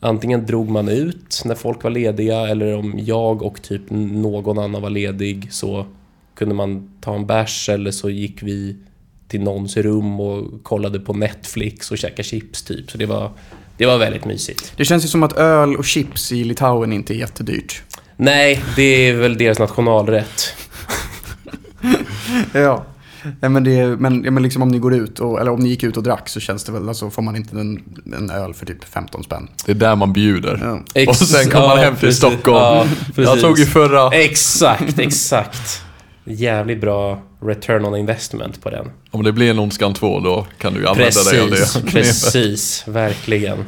[0.00, 4.82] antingen drog man ut när folk var lediga eller om jag och typ någon annan
[4.82, 5.86] var ledig så
[6.34, 8.76] kunde man ta en bärs eller så gick vi
[9.28, 12.90] till någons rum och kollade på Netflix och käkade chips typ.
[12.90, 13.30] Så det var,
[13.76, 14.72] det var väldigt mysigt.
[14.76, 17.82] Det känns ju som att öl och chips i Litauen inte är jättedyrt.
[18.16, 20.54] Nej, det är väl deras nationalrätt.
[22.52, 22.84] Ja.
[23.40, 25.68] Ja, men, det, men, ja, men liksom om ni går ut, och, eller om ni
[25.68, 27.82] gick ut och drack så känns det väl, alltså får man inte en,
[28.16, 29.48] en öl för typ 15 spänn.
[29.66, 30.80] Det är där man bjuder.
[30.94, 31.08] Ja.
[31.08, 32.16] Och sen kommer man hem till precis.
[32.18, 32.56] Stockholm.
[32.56, 33.42] Ja, jag precis.
[33.42, 34.10] tog ju förra.
[34.10, 35.82] Exakt, exakt.
[36.24, 38.90] Jävligt bra return on investment på den.
[39.10, 41.90] Om det blir en Ondskan 2 då kan du ju använda dig av Precis, det.
[41.90, 43.64] precis, verkligen.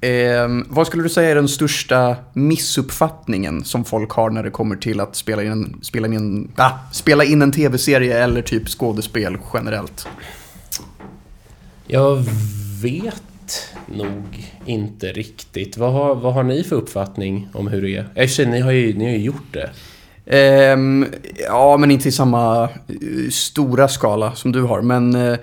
[0.00, 4.76] Ehm, vad skulle du säga är den största missuppfattningen som folk har när det kommer
[4.76, 8.68] till att spela in en, spela in en, ah, spela in en tv-serie eller typ
[8.68, 10.08] skådespel generellt?
[11.86, 12.24] Jag
[12.82, 13.22] vet
[13.96, 15.76] nog inte riktigt.
[15.76, 18.26] Vad har, vad har ni för uppfattning om hur det är?
[18.26, 19.70] Sig, ni har ju, ni har ju gjort det.
[20.26, 21.06] Ehm,
[21.46, 22.68] ja, men inte i samma eh,
[23.30, 24.82] stora skala som du har.
[24.82, 25.38] Men eh,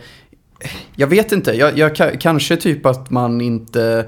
[0.96, 1.52] jag vet inte.
[1.54, 4.06] Jag, jag, ka- kanske typ att man inte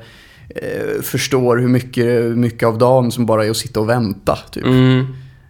[0.50, 4.38] eh, förstår hur mycket, mycket av dagen som bara är att sitta och vänta.
[4.52, 4.66] Typ.
[4.66, 5.06] Mm.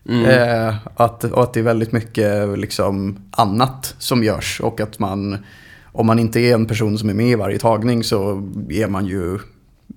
[0.10, 0.26] Mm.
[0.26, 4.60] Eh, att, och att det är väldigt mycket liksom, annat som görs.
[4.62, 5.38] Och att man,
[5.86, 9.06] om man inte är en person som är med i varje tagning så är man
[9.06, 9.40] ju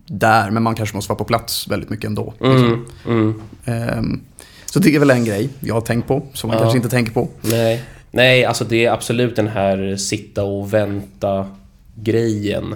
[0.07, 0.51] där.
[0.51, 2.35] Men man kanske måste vara på plats väldigt mycket ändå.
[2.41, 2.87] Liksom.
[3.07, 3.19] Mm.
[3.21, 3.43] Mm.
[3.65, 4.21] Ehm,
[4.67, 6.63] så det är väl en grej jag har tänkt på, som man Ja.
[6.63, 7.29] kanske inte tänker på.
[7.41, 7.83] Nej.
[8.11, 11.47] Nej, alltså det är absolut den här sitta och vänta
[11.95, 12.75] grejen.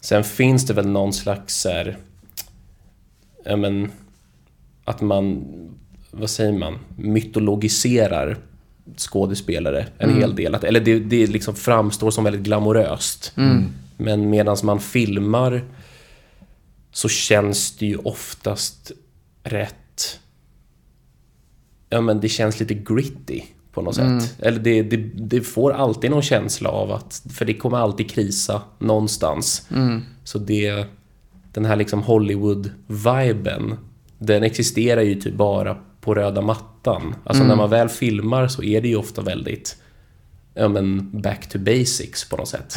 [0.00, 1.98] Sen finns det väl någon slags så här,
[3.44, 3.90] ja men,
[4.84, 5.44] att man,
[6.10, 8.38] vad säger man, mytologiserar
[8.96, 10.54] skådespelare en hel del.
[10.54, 13.32] Att, eller det, det liksom framstår som väldigt glamoröst.
[13.96, 15.64] Men medan man filmar
[16.92, 18.92] så känns det ju oftast
[19.42, 19.74] rätt
[21.90, 23.42] ja men det känns lite gritty
[23.78, 24.34] på något sätt.
[24.38, 28.62] Eller det, det, det får alltid någon känsla av att, för det kommer alltid krisa
[28.78, 29.66] någonstans.
[30.24, 30.86] Så det,
[31.52, 33.76] den här liksom Hollywood-viben,
[34.18, 37.14] den existerar ju typ bara på röda mattan.
[37.24, 39.76] Alltså när man väl filmar så är det ju ofta väldigt,
[40.54, 42.76] ja men back to basics på något sätt.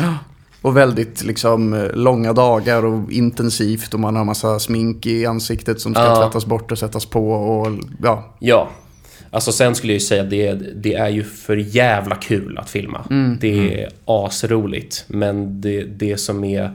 [0.61, 5.81] Och väldigt liksom eh, långa dagar och intensivt och man har massa smink i ansiktet
[5.81, 6.15] som ska Ja.
[6.15, 7.67] tvättas bort och sättas på och
[8.03, 8.35] ja.
[8.39, 8.69] Ja.
[9.31, 12.69] Alltså sen skulle jag ju säga att det, det är ju för jävla kul att
[12.69, 13.05] filma.
[13.39, 15.05] Det är asroligt.
[15.07, 16.71] Men det, det som är...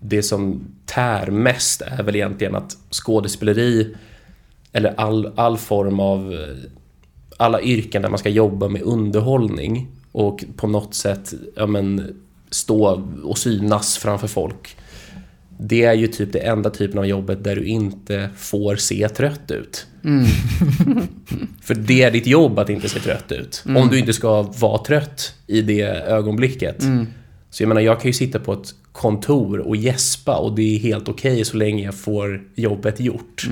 [0.00, 3.94] Det som tär mest är väl egentligen att skådespeleri
[4.72, 6.46] eller all, all form av...
[7.36, 12.16] Alla yrken där man ska jobba med underhållning och på något sätt ja, men,
[12.50, 14.76] stå och synas framför folk.
[15.58, 19.50] Det är ju typ det enda typen av jobbet där du inte får se trött
[19.50, 19.86] ut.
[21.62, 23.64] För det är ditt jobb att inte se trött ut.
[23.76, 26.82] Om du inte ska vara trött i det ögonblicket.
[27.50, 30.78] Så jag menar, jag kan ju sitta på ett kontor och gäspa och det är
[30.78, 33.46] helt okej så länge jag får jobbet gjort.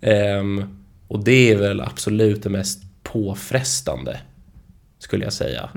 [0.00, 0.64] Ehm,
[1.08, 4.20] och det är väl absolut det mest påfrestande,
[4.98, 5.70] skulle jag säga.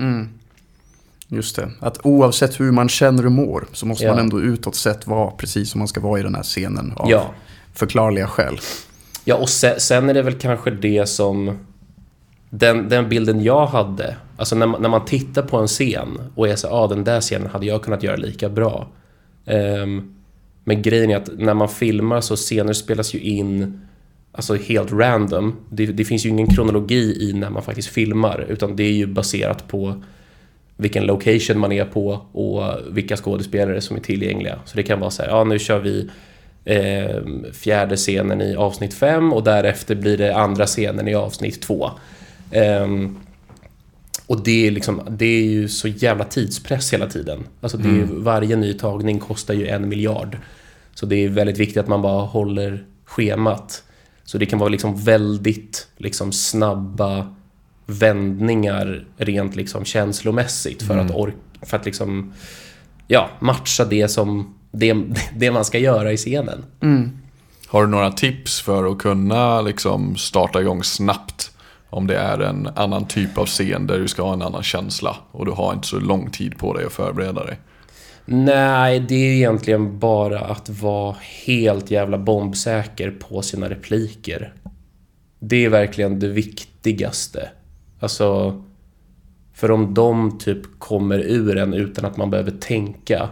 [1.31, 1.69] Just det.
[1.79, 4.11] Att oavsett hur man känner och mår så måste Ja.
[4.11, 7.09] man ändå utåt sett vara precis som man ska vara i den här scenen av
[7.09, 7.31] Ja.
[7.73, 8.59] förklarliga skäl.
[9.25, 11.57] Ja, och sen, sen är det väl kanske det som...
[12.49, 16.47] Den, den bilden jag hade, alltså när man, när man tittar på en scen och
[16.47, 18.87] är så ah, den där scenen hade jag kunnat göra lika bra.
[19.45, 20.15] Um,
[20.63, 23.81] men grejen är att när man filmar så scener spelas ju in
[24.31, 25.55] alltså helt random.
[25.69, 29.07] Det, det, finns ju ingen kronologi i när man faktiskt filmar, utan det är ju
[29.07, 30.03] baserat på
[30.79, 34.59] vilken location man är på och vilka skådespelare som är tillgängliga.
[34.65, 36.09] Så det kan vara så här, ja nu kör vi
[36.65, 37.21] eh,
[37.53, 41.91] fjärde scenen i avsnitt 5 och därefter blir det andra scenen i avsnitt 2.
[42.51, 42.87] Eh,
[44.27, 47.39] och det är, liksom, det är ju så jävla tidspress hela tiden.
[47.61, 48.23] Alltså det är, mm.
[48.23, 50.37] Varje ny tagning kostar ju en miljard.
[50.93, 53.83] Så det är väldigt viktigt att man bara håller schemat.
[54.23, 57.35] Så det kan vara liksom väldigt liksom snabba
[57.89, 61.05] vändningar rent liksom känslomässigt för mm.
[61.05, 62.33] att, ork för att liksom,
[63.07, 64.95] ja, matcha det som det,
[65.35, 66.65] det man ska göra i scenen.
[66.81, 67.11] Mm.
[67.67, 71.51] Har du några tips för att kunna liksom starta igång snabbt?
[71.89, 75.15] Om det är en annan typ av scen där du ska ha en annan känsla
[75.31, 77.59] och du har inte så lång tid på dig att förbereda dig.
[78.25, 84.53] Nej, det är egentligen bara att vara helt jävla bombsäker på sina repliker.
[85.39, 87.49] Det är verkligen det viktigaste.
[87.99, 88.61] Alltså,
[89.53, 93.29] för om de typ kommer ur en utan att man behöver tänka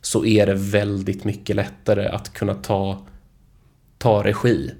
[0.00, 3.06] så är det väldigt mycket lättare att kunna ta,
[3.98, 4.70] ta regi.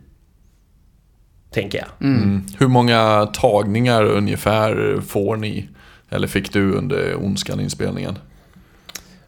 [1.51, 2.09] Tänker jag.
[2.09, 2.23] Mm.
[2.23, 2.43] Mm.
[2.59, 5.69] Hur många tagningar ungefär får ni?
[6.11, 8.19] Eller fick du under Ondskan-inspelningen?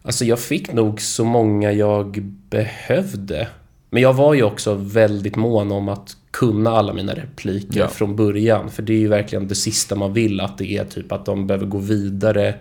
[0.03, 3.49] Alltså jag fick nog så många jag behövde.
[3.95, 7.89] Men jag var ju också väldigt mån om att kunna alla mina repliker ja.
[7.89, 8.71] från början.
[8.71, 11.47] För det är ju verkligen det sista man vill, att det är typ att de
[11.47, 12.55] behöver gå vidare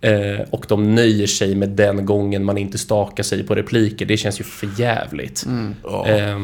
[0.00, 4.06] eh, och de nöjer sig med den gången man inte stakar sig på repliker.
[4.06, 5.44] Det känns ju för jävligt.
[5.46, 5.74] Mm.
[5.82, 6.10] Oh.
[6.10, 6.38] Eh,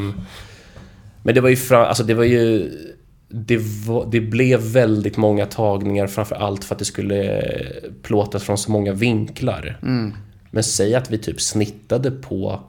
[1.23, 2.71] men det var ju, fram, alltså det var ju
[3.29, 7.43] det, var, det, blev väldigt många tagningar framför allt för att det skulle
[8.03, 9.79] plåtas från så många vinklar.
[9.83, 10.15] Mm.
[10.51, 12.63] Men säg att vi typ snittade på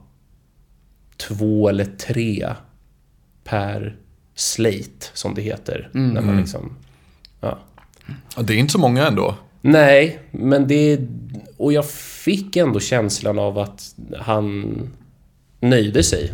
[1.17, 2.53] två eller tre
[3.43, 3.95] per
[4.35, 5.89] slate, som det heter.
[5.93, 6.09] Mm.
[6.09, 6.39] När man mm.
[6.39, 6.75] liksom,
[7.41, 7.59] ja.
[8.41, 9.35] Det är inte så många ändå.
[9.61, 10.99] Nej, men det...
[11.57, 14.73] Och jag fick ändå känslan av att han
[15.59, 16.31] nöjde sig.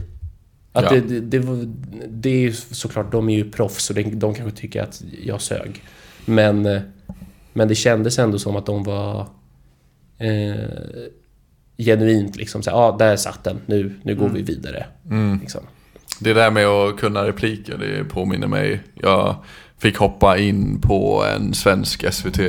[0.71, 0.91] Att ja.
[0.91, 1.73] det, det, det,
[2.07, 5.83] det är såklart, de är ju proffs och de kanske tycker att jag sög.
[6.25, 6.81] Men,
[7.53, 9.27] men det kändes ändå som att de var
[10.17, 10.55] eh,
[11.77, 14.35] genuint liksom så ja ah, där satt den, nu, nu går mm.
[14.35, 14.85] vi vidare.
[15.09, 15.39] Mm.
[15.41, 15.61] Liksom.
[16.19, 18.81] Det där med att kunna repliker, det påminner mig.
[18.93, 19.35] Jag
[19.77, 22.39] fick hoppa in på en svensk SVT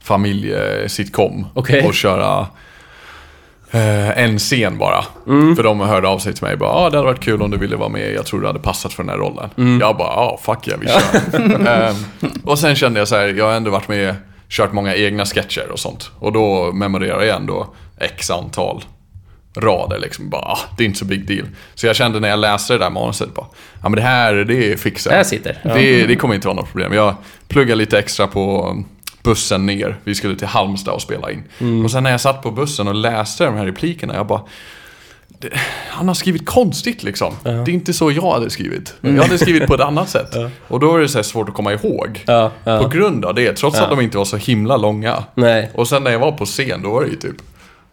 [0.00, 1.82] familjesitcom okay.
[1.82, 2.46] och köra
[3.70, 5.04] eh, en scen bara.
[5.26, 5.56] Mm.
[5.56, 7.58] För de hörde av sig till mig bara ah, det hade varit kul om du
[7.58, 9.50] ville vara med, jag tror du hade passat för den här rollen.
[9.56, 9.80] Mm.
[9.80, 11.90] Jag bara ah, fuck yeah, vi kör.
[11.90, 14.14] um, och sen kände jag så här, jag har ändå varit med,
[14.48, 16.10] kört många egna sketcher och sånt.
[16.18, 18.84] Och då memorerar jag ändå x antal
[19.56, 20.30] rader liksom.
[20.30, 21.46] Bara, ah, det är inte så big deal.
[21.74, 23.46] Så jag kände när jag läste det där manuset bara,
[23.82, 25.14] ja men det här, det fixar jag.
[25.14, 25.58] Det här sitter.
[25.62, 25.74] Ja.
[25.74, 26.92] Det, det kommer inte vara något problem.
[26.92, 27.14] Jag
[27.48, 28.76] pluggar lite extra på
[29.22, 29.96] bussen ner.
[30.04, 31.42] Vi skulle till Halmstad och spela in.
[31.58, 31.84] Mm.
[31.84, 34.40] Och sen när jag satt på bussen och läste de här replikerna, jag bara
[35.88, 37.34] han har skrivit konstigt liksom.
[37.44, 37.50] Ja.
[37.50, 38.94] Det är inte så jag hade skrivit.
[39.02, 39.16] Mm.
[39.16, 40.28] Jag hade skrivit på ett annat sätt.
[40.32, 40.50] Ja.
[40.68, 42.24] Och då är det så svårt att komma ihåg.
[42.26, 45.24] Ja, på grund av det, trots att de inte var så himla långa.
[45.34, 45.70] Nej.
[45.74, 47.36] Och sen när jag var på scen, då var det ju typ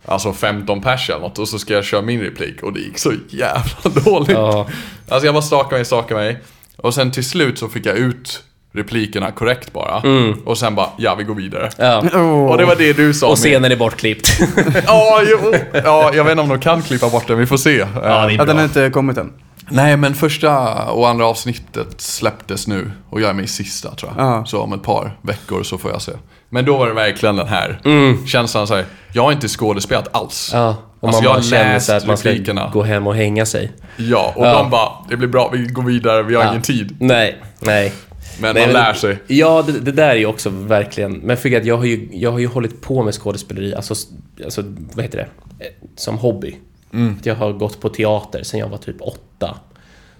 [0.05, 2.97] Alltså 15 pers eller något och så ska jag köra min replik och det gick
[2.97, 4.37] så jävla dåligt.
[4.37, 6.39] Alltså jag bara stakade mig, stakade mig.
[6.77, 8.43] Och sen till slut så fick jag ut
[8.75, 10.01] replikerna korrekt bara.
[10.01, 10.33] Mm.
[10.45, 11.69] Och sen bara, ja vi går vidare.
[11.77, 11.99] Ja.
[11.99, 12.45] Oh.
[12.45, 13.27] Och det var det du sa.
[13.29, 14.39] Och scenen är bortklippt.
[14.87, 15.21] ja,
[15.83, 17.77] ja, jag vet inte om de kan klippa bort den, vi får se.
[17.77, 19.33] Ja, det är den har inte kommit än.
[19.69, 24.11] Nej, men första och andra avsnittet släpptes nu och jag är med i sista tror
[24.17, 24.25] jag.
[24.25, 24.45] Ja.
[24.45, 26.11] Så om ett par veckor så får jag se.
[26.49, 28.27] Men då var det verkligen den här mm.
[28.27, 30.49] känslan såhär, jag har inte skådespelat alls.
[30.53, 30.75] Ja.
[30.99, 32.33] Och alltså, man bara känner sig att man ska
[32.73, 33.71] gå hem och hänga sig.
[33.97, 34.53] Ja, och ja.
[34.53, 36.49] de bara, det blir bra, vi går vidare, vi har ja.
[36.49, 36.95] ingen tid.
[36.99, 37.93] Nej, nej.
[38.39, 39.17] Men Nej, man lär sig.
[39.27, 41.13] Ja, det, det, där är ju också verkligen...
[41.13, 43.95] Men för att jag har ju, jag har ju hållit på med skådespeleri, alltså,
[44.43, 45.65] alltså vad heter det?
[45.65, 46.55] Eh, som hobby.
[46.93, 47.19] Mm.
[47.23, 49.19] Jag har gått på teater sedan jag var typ åtta.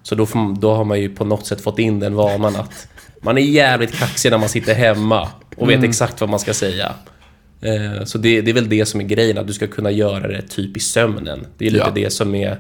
[0.04, 2.88] Så då, får, då har man ju på något sätt fått in den vanan att
[3.22, 5.90] man är jävligt kaxig när man sitter hemma och vet mm.
[5.90, 6.94] exakt vad man ska säga.
[7.62, 10.28] Eh, så det, det, är väl det som är grejen, att du ska kunna göra
[10.28, 11.48] det typ i sömnen.
[11.58, 11.92] Det är lite ja.
[11.96, 12.58] det som är,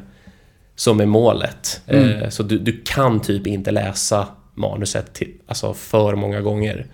[0.76, 1.82] som är målet.
[1.88, 2.10] Mm.
[2.10, 6.88] Eh, så du, du kan typ inte läsa manuset till, alltså för många gånger.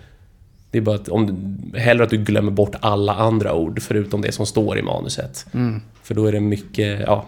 [0.72, 4.32] Det är bara att om, hellre att du glömmer bort alla andra ord förutom det
[4.32, 5.46] som står i manuset.
[5.54, 5.82] Mm.
[6.04, 7.26] För då är det mycket, ja,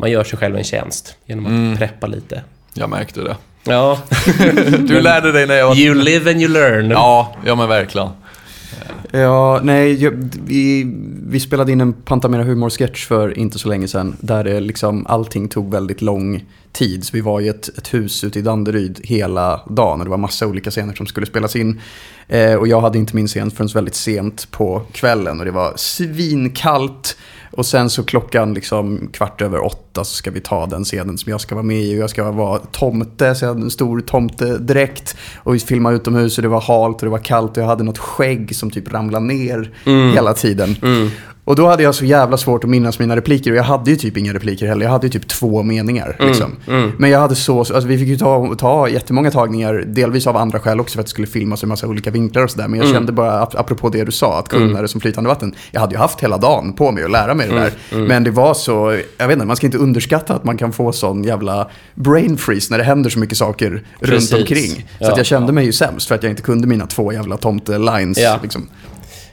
[0.00, 1.76] man gör sig själv en tjänst genom att mm.
[1.76, 2.42] preppa lite.
[2.74, 3.36] Jag märkte det.
[3.64, 3.98] Ja,
[4.78, 5.76] Du lärde dig när jag var...
[5.76, 6.90] you live and you learn.
[6.90, 8.08] Ja, ja men verkligen.
[9.12, 10.92] Ja, nej, jag, vi,
[11.26, 14.16] vi spelade in en Pantamera humor-sketch för inte så länge sedan.
[14.20, 17.04] Där det liksom, allting tog väldigt lång tid.
[17.04, 20.18] Så vi var i ett, ett hus ute i Danderyd hela dagen och det var
[20.18, 21.80] massa olika scener som skulle spelas in.
[22.28, 25.72] Eh, och jag hade inte min scen förrän väldigt sent på kvällen och det var
[25.76, 27.16] svinkallt.
[27.50, 31.30] Och sen så klockan liksom kvart över åtta så ska vi ta den scenen som
[31.30, 31.94] jag ska vara med i.
[31.94, 35.16] Och jag ska vara tomte, så jag hade en stor tomtedräkt.
[35.36, 37.84] Och vi filmade utomhus och det var halt och det var kallt och jag hade
[37.84, 39.70] något skägg som typ ramlade ner
[40.14, 40.76] hela tiden.
[41.50, 43.96] Och då hade jag så jävla svårt att minnas mina repliker och jag hade ju
[43.96, 44.84] typ inga repliker heller.
[44.84, 46.16] Jag hade ju typ två meningar.
[46.20, 46.56] Liksom.
[46.98, 50.60] Men jag hade så, alltså vi fick ju ta, ta jättemånga tagningar, delvis av andra
[50.60, 52.68] skäl också för att det skulle filmas i massa olika vinklar och sådär.
[52.68, 55.54] Men jag kände bara, ap- apropå det du sa, att kunna det som flytande vatten.
[55.70, 57.72] Jag hade ju haft hela dagen på mig att lära mig det där.
[58.06, 60.92] Men det var så, jag vet inte, man ska inte underskatta att man kan få
[60.92, 64.32] sån jävla brain freeze när det händer så mycket saker Precis.
[64.32, 64.70] runt omkring.
[64.70, 65.10] Så Ja.
[65.10, 68.18] att jag kände mig ju sämst för att jag inte kunde mina två jävla tomte-lines.
[68.18, 68.38] Ja.
[68.42, 68.68] Liksom.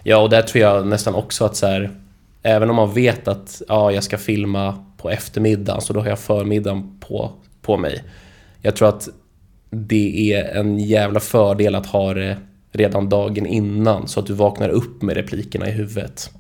[0.04, 1.92] Ja, och där tror jag nästan också att så här,
[2.44, 6.20] även om man vet att ja, jag ska filma på eftermiddagen, så då har jag
[6.20, 8.04] förmiddagen på, på mig.
[8.62, 9.10] Jag tror att
[9.70, 12.38] det är en jävla fördel att ha det
[12.72, 16.32] redan dagen innan, så att du vaknar upp med replikerna i huvudet.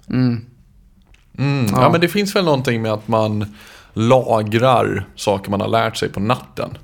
[1.37, 1.89] Mm, ja.
[1.91, 3.55] men det finns väl någonting med att man
[3.93, 6.77] lagrar saker man har lärt sig på natten.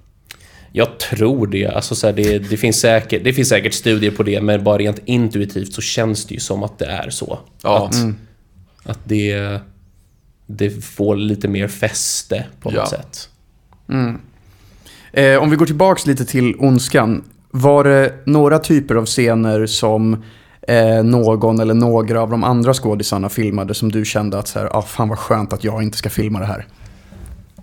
[0.71, 1.67] Jag tror det.
[1.67, 4.77] Alltså så här, det, det, finns säkert, det finns säkert studier på det, men bara
[4.77, 7.39] rent intuitivt så känns det ju som att det är så.
[7.63, 7.85] Ja.
[7.85, 7.95] Att,
[8.83, 9.59] att det,
[10.47, 12.85] det får lite mer fäste på något Ja.
[12.85, 13.29] sätt.
[15.13, 17.23] Eh, om vi går tillbaks lite till Ondskan.
[17.51, 20.23] Var det några typer av scener som
[20.67, 24.77] eh, någon eller några av de andra skådisarna filmade som du kände att så här,
[24.77, 26.67] ah, fan vad skönt att jag inte ska filma det här?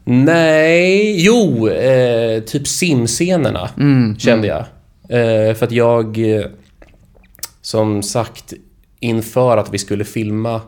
[0.05, 3.71] Nej, jo, eh, typ simscenerna
[4.19, 4.65] kände jag.
[5.09, 6.45] Eh, för att jag, eh,
[7.63, 8.53] som sagt,
[9.01, 10.61] inför att vi skulle filma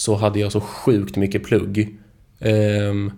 [0.00, 1.96] så hade jag så sjukt mycket plugg.
[2.38, 3.12] Um,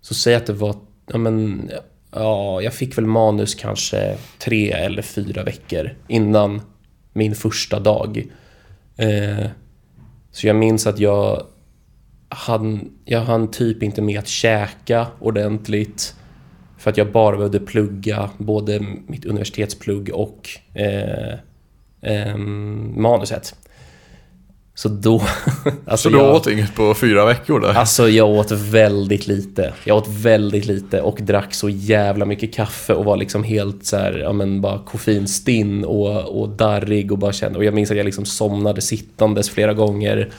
[0.00, 1.70] så säg att det var, ja men,
[2.10, 6.60] ja, jag fick väl manus kanske tre eller fyra veckor innan
[7.12, 8.26] min första dag.
[9.02, 9.46] Uh,
[10.30, 11.46] så jag minns att jag
[12.28, 16.14] hann, jag hann typ inte med att käka ordentligt.
[16.78, 21.38] För att jag bara behövde plugga både mitt universitetsplugg och eh,
[22.02, 23.56] ehm, manuset.
[24.74, 25.14] Så då...
[25.86, 27.74] alltså Så du jag, åt inget på fyra veckor där?
[27.74, 29.72] Alltså jag åt väldigt lite.
[29.84, 33.96] Jag åt väldigt lite och drack så jävla mycket kaffe och var liksom helt så
[33.96, 37.96] här, ja men bara koffeinstinn och, och darrig och bara kände, och jag minns att
[37.96, 40.30] jag liksom somnade sittandes flera gånger.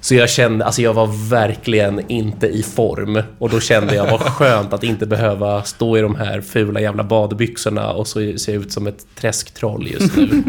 [0.00, 3.22] Så jag kände, alltså jag var verkligen inte i form.
[3.38, 7.04] Och då kände jag vad skönt att inte behöva stå i de här fula jävla
[7.04, 10.42] badbyxorna och så se ut som ett träsktroll just nu.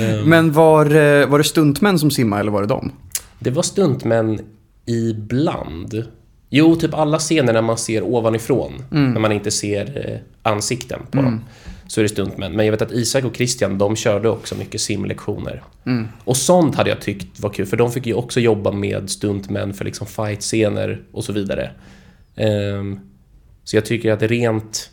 [0.00, 2.92] Ehm, Men var, eh, var det stuntmän som simmade eller var det dem?
[3.38, 4.40] Det var stuntmän
[4.86, 6.04] ibland.
[6.50, 11.16] Jo, typ alla scener när man ser ovanifrån, när man inte ser eh, ansikten på
[11.16, 11.40] dem,
[11.90, 12.52] så är det stuntmän.
[12.52, 15.62] Men jag vet att Isak och Christian, de körde också mycket simlektioner.
[16.24, 19.74] Och sånt hade jag tyckt var kul, för de fick ju också jobba med stuntmän
[19.74, 21.70] för liksom fight-scener och så vidare.
[22.36, 23.00] Ehm,
[23.64, 24.90] så jag tycker att rent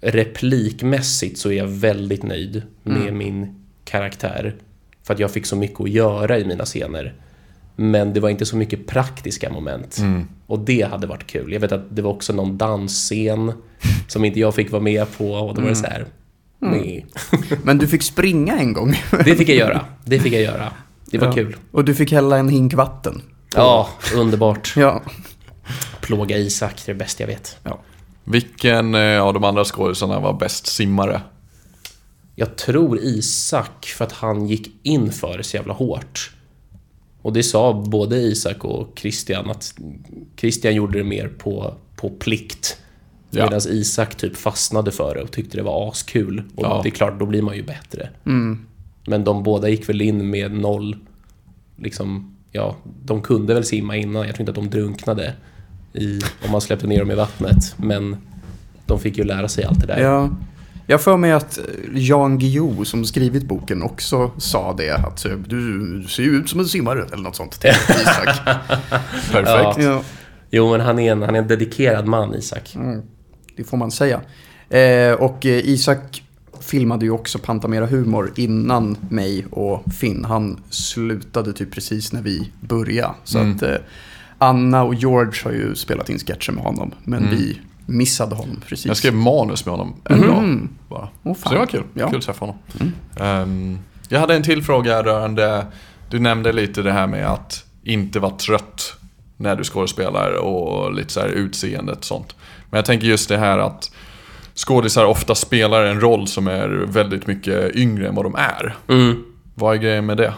[0.00, 4.56] replikmässigt så är jag väldigt nöjd med min karaktär.
[5.02, 7.14] För att jag fick så mycket att göra i mina scener.
[7.82, 9.98] Men det var inte så mycket praktiska moment.
[10.46, 11.52] Och det hade varit kul.
[11.52, 13.52] Jag vet att det var också någon dansscen
[14.08, 15.32] som inte jag fick vara med på.
[15.32, 16.06] Och då var det så här.
[16.58, 17.06] nej.
[17.62, 18.94] Men du fick springa en gång.
[19.24, 19.84] Det fick jag göra.
[20.04, 20.72] Det fick jag göra.
[21.10, 21.32] Det var Ja.
[21.32, 21.56] kul.
[21.72, 23.22] Och du fick hälla en hink vatten.
[23.54, 24.74] Ja, underbart.
[24.76, 25.02] Ja.
[26.00, 27.58] Plåga Isak, det är det bästa jag vet.
[28.24, 31.20] Vilken eh, av de andra skådisarna var bäst simmare?
[32.34, 36.30] Jag tror Isak för att han gick in för det så jävla hårt.
[37.22, 39.74] Och det sa både Isak och Christian att
[40.36, 42.76] Christian gjorde det mer på, på plikt.
[43.30, 43.44] Ja.
[43.44, 46.42] Medan Isak typ fastnade för det och tyckte det var askul.
[46.56, 46.80] Och Ja.
[46.82, 48.08] det är klart, då blir man ju bättre.
[49.06, 50.96] Men de båda gick väl in med noll,
[51.76, 54.26] liksom, ja, de kunde väl simma innan.
[54.26, 55.34] Jag tror inte att de drunknade
[55.92, 57.74] i, om man släppte ner dem i vattnet.
[57.76, 58.16] Men
[58.86, 59.98] de fick ju lära sig allt det där.
[60.00, 60.30] Ja.
[60.90, 61.58] Jag för mig att
[61.94, 64.90] Jan Guillou som skrivit boken också sa det.
[64.90, 68.44] Att eh, du ser ju ut som en simmare eller något sånt till Isak.
[69.32, 69.84] Perfekt.
[69.84, 70.02] ja,
[70.50, 72.76] Jo, men han är en, han är en dedikerad man, Isak.
[73.56, 74.20] det får man säga.
[74.68, 76.22] Eh, och eh, Isak
[76.60, 80.24] filmade ju också Pantamera Humor innan mig och Finn.
[80.24, 83.14] Han slutade typ precis när vi började.
[83.24, 83.76] Så att eh,
[84.38, 86.94] Anna och George har ju spelat in sketcher med honom.
[87.04, 87.60] Men vi,
[87.90, 88.86] missade honom precis.
[88.86, 91.08] Jag skrev manus med honom en dag bara.
[91.22, 91.84] Åh, Så det var kul.
[91.94, 92.08] Ja.
[92.08, 92.58] Kul att träffa honom.
[93.20, 93.78] Ehm,
[94.08, 95.66] jag hade en till fråga rörande,
[96.10, 98.94] du nämnde lite det här med att inte vara trött
[99.36, 102.34] när du skådespelar och lite så här utseendet och sånt.
[102.70, 103.90] Men jag tänker just det här att
[104.54, 108.76] skådisar ofta spelar en roll som är väldigt mycket yngre än vad de är.
[108.88, 109.24] Mm.
[109.54, 110.34] Vad är grejen med det?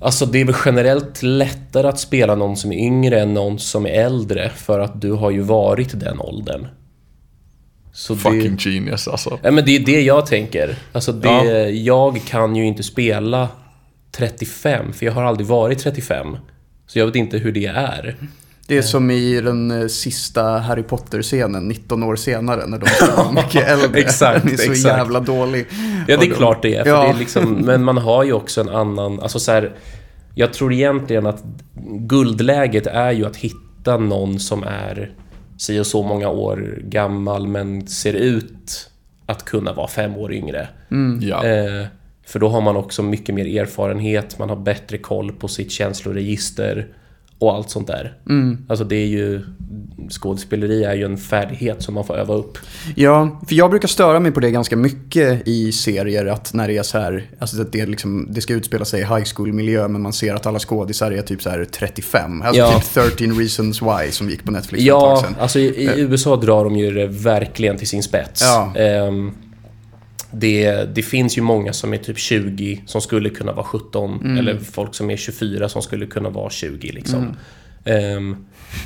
[0.00, 3.86] Alltså det är väl generellt lättare att spela någon som är yngre än någon som
[3.86, 6.66] är äldre för att du har ju varit den åldern.
[7.92, 9.38] Så Fucking det, genius alltså.
[9.42, 10.76] ja, men det är det jag tänker.
[10.92, 11.68] Alltså det, Ja.
[11.68, 13.48] Jag kan ju inte spela
[14.12, 16.36] 35 för jag har aldrig varit 35.
[16.86, 18.16] Så jag vet inte hur det är.
[18.70, 23.32] Det är som i den eh, sista Harry Potter-scenen, 19 år senare, när de är
[23.44, 24.00] mycket äldre.
[24.00, 24.96] Exakt, Den är så exakt.
[24.96, 25.66] jävla dålig.
[26.08, 26.84] Ja, det är klart det är.
[26.84, 27.02] För Ja.
[27.02, 29.20] det är liksom, men man har ju också en annan...
[29.20, 29.72] Alltså så här,
[30.34, 31.44] jag tror egentligen att
[31.86, 35.10] guldläget är ju att hitta någon som är
[35.58, 38.90] si och så många år gammal men ser ut
[39.26, 40.68] att kunna vara fem år yngre.
[41.20, 41.44] Ja.
[41.46, 41.86] Eh,
[42.26, 46.86] för då har man också mycket mer erfarenhet, man har bättre koll på sitt känsloregister
[47.40, 48.14] och allt sånt där.
[48.68, 49.40] Alltså det är ju...
[50.10, 52.58] Skådespeleri är ju en färdighet som man får öva upp.
[52.94, 56.26] Ja, för jag brukar störa mig på det ganska mycket i serier.
[56.26, 59.04] Att när det är så här, alltså att det, liksom, det ska utspela sig i
[59.04, 62.42] high school-miljö men man ser att alla skådisar är typ så här 35.
[62.42, 62.80] Alltså Ja.
[62.80, 66.76] typ 13 reasons why som gick på Netflix Ja, alltså i, i USA drar de
[66.76, 68.42] ju det verkligen till sin spets.
[68.42, 68.72] Ja.
[68.80, 69.32] Ehm,
[70.32, 74.38] det, det finns ju många som är typ 20 som skulle kunna vara 17 Mm.
[74.38, 77.36] eller folk som är 24 som skulle kunna vara 20 liksom.
[77.84, 78.36] Ehm,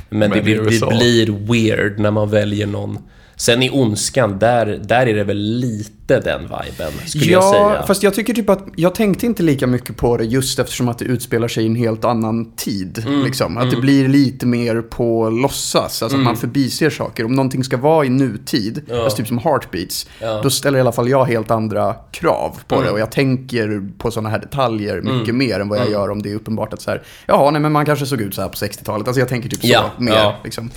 [0.09, 2.99] men Men det, blir, det blir weird när man väljer någon.
[3.45, 7.83] Sen i Ondskan, där, där är det väl lite den viben, skulle jag säga.
[7.87, 10.99] fast jag tycker typ att jag tänkte inte lika mycket på det just eftersom att
[10.99, 13.05] det utspelar sig i en helt annan tid.
[13.07, 13.57] Mm, Liksom.
[13.59, 17.25] Att det blir lite mer på låtsas, alltså att man förbiser saker.
[17.25, 20.31] Om någonting ska vara i nutid, alltså typ som heartbeats, Ja.
[20.31, 20.43] Mm.
[20.43, 22.91] då ställer i alla fall jag helt andra krav på det.
[22.91, 26.31] Och jag tänker på sådana här detaljer mycket mer än vad jag gör om det
[26.31, 28.55] är uppenbart att så här, jaha, nej men man kanske såg ut så här på
[28.55, 29.09] 60-talet.
[29.09, 30.13] Alltså jag tänker typ så Ja, mer.
[30.13, 30.37] ja.
[30.45, 30.71] Liksom.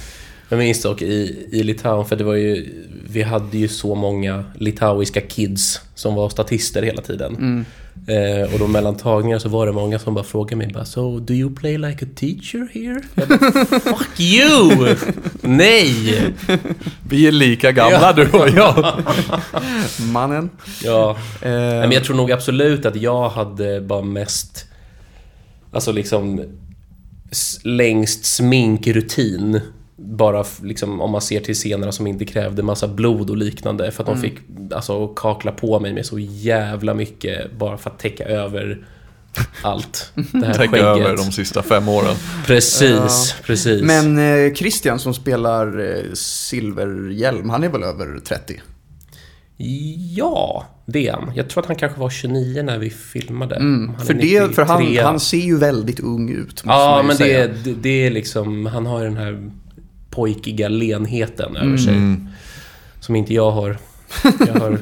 [0.50, 2.84] Jag minns dock i, i Litauen, för det var ju...
[3.10, 7.66] Vi hade ju så många litauiska kids som var statister hela tiden.
[8.08, 11.20] Eh, och då mellan tagningar så var det många som bara frågade mig bara So,
[11.20, 13.02] do you play like a teacher here?
[13.16, 14.96] Jag bara, Fuck you!
[15.42, 15.94] Nej!
[17.10, 19.04] Vi är lika gamla du och jag.
[20.12, 20.50] Mannen.
[20.84, 24.66] Ja, Eh, men jag tror nog absolut att jag hade bara mest...
[25.72, 26.44] Alltså liksom...
[27.64, 29.62] Längst sminkrutin.
[30.10, 33.92] Bara liksom om man ser till scenerna som inte krävde massa blod och liknande.
[33.92, 34.38] För att de fick
[34.72, 38.86] alltså kakla på mig med så jävla mycket bara för att täcka över
[39.62, 40.12] allt.
[40.16, 40.80] Det här skägget.
[40.80, 42.16] över de sista fem åren.
[42.46, 43.82] Precis, precis.
[43.82, 48.62] Men eh, Christian som spelar eh, Silverhjälm, han är väl över 30?
[50.16, 51.32] Ja, det är han.
[51.36, 53.56] Jag tror att han kanske var 29 när vi filmade.
[53.56, 55.04] Är För, det, för han, 93.
[55.04, 58.66] han ser ju väldigt ung ut, Ja, men det, det, det är liksom...
[58.66, 59.52] Han har ju den här
[60.10, 61.94] pojkiga lenheten över sig.
[61.94, 62.28] Mm.
[63.00, 63.78] Som inte jag har.
[64.24, 64.80] Jag har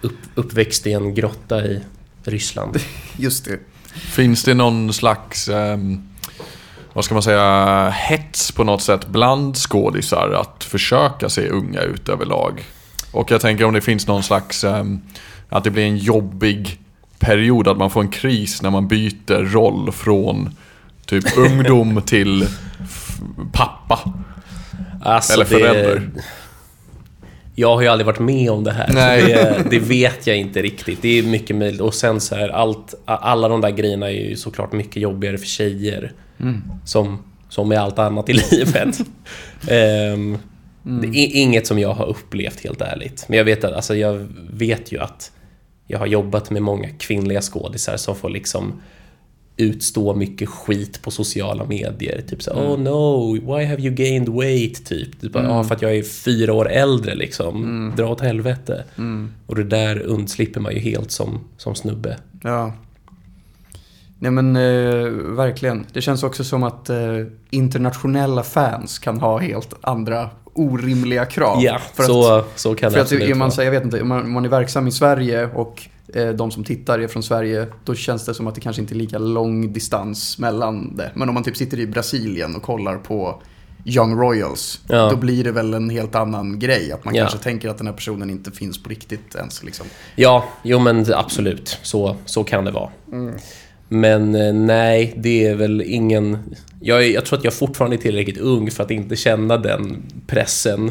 [0.00, 1.80] upp, uppväxt i en grotta i
[2.24, 2.78] Ryssland.
[3.16, 3.58] Just det.
[3.94, 6.08] Finns det någon slags, ehm,
[6.92, 12.08] vad ska man säga, hets på något sätt bland skådisar att försöka se unga ut
[12.08, 12.64] överlag?
[13.12, 15.00] Och jag tänker om det finns någon slags, ehm,
[15.48, 16.78] att det blir en jobbig
[17.18, 20.50] period, att man får en kris när man byter roll från
[21.06, 22.48] typ ungdom till
[23.52, 24.12] pappa.
[25.02, 26.10] Alltså, Eller förälder.
[27.54, 28.88] Jag har ju aldrig varit med om det här.
[29.26, 31.02] Det, det vet jag inte riktigt.
[31.02, 31.80] Det är mycket möjligt.
[31.80, 35.46] Och sen så här, allt, alla de där grejerna är ju såklart mycket jobbigare för
[35.46, 36.12] tjejer.
[36.84, 38.98] Som, som med allt annat i livet.
[39.68, 40.38] Ehm,
[40.82, 43.24] Det är inget som jag har upplevt helt ärligt.
[43.28, 45.32] Men jag vet, att, alltså, jag vet ju att
[45.86, 48.80] jag har jobbat med många kvinnliga skådisar som får liksom
[49.58, 52.22] utstå mycket skit på sociala medier.
[52.28, 54.86] Typ så oh no, why have you gained weight?
[54.86, 55.20] Typ.
[55.20, 57.92] typ bara, Ja, för att jag är fyra år äldre liksom.
[57.96, 58.84] Dra åt helvete.
[59.46, 62.16] Och det där undslipper man ju helt som, som snubbe.
[62.42, 62.72] Ja.
[64.18, 65.86] Nej men eh, verkligen.
[65.92, 66.96] Det känns också som att eh,
[67.50, 71.62] internationella fans kan ha helt andra orimliga krav.
[71.62, 73.50] Ja, för att, så, så kan för det att absolut är man, vara.
[73.50, 75.88] så, jag vet inte, om man, man är verksam i Sverige och
[76.36, 78.96] de som tittar är från Sverige, då känns det som att det kanske inte är
[78.96, 81.10] lika lång distans mellan det.
[81.14, 83.42] Men om man typ sitter i Brasilien och kollar på
[83.84, 85.10] Young Royals, Ja.
[85.10, 86.92] då blir det väl en helt annan grej.
[86.92, 87.22] Att man Ja.
[87.22, 89.64] kanske tänker att den här personen inte finns på riktigt ens.
[89.64, 89.86] Liksom.
[90.16, 91.78] Ja, jo men absolut.
[91.82, 92.90] Så, så kan det vara.
[93.88, 96.38] Men eh, nej, det är väl ingen...
[96.80, 100.90] Jag, jag tror att jag fortfarande är tillräckligt ung för att inte känna den pressen.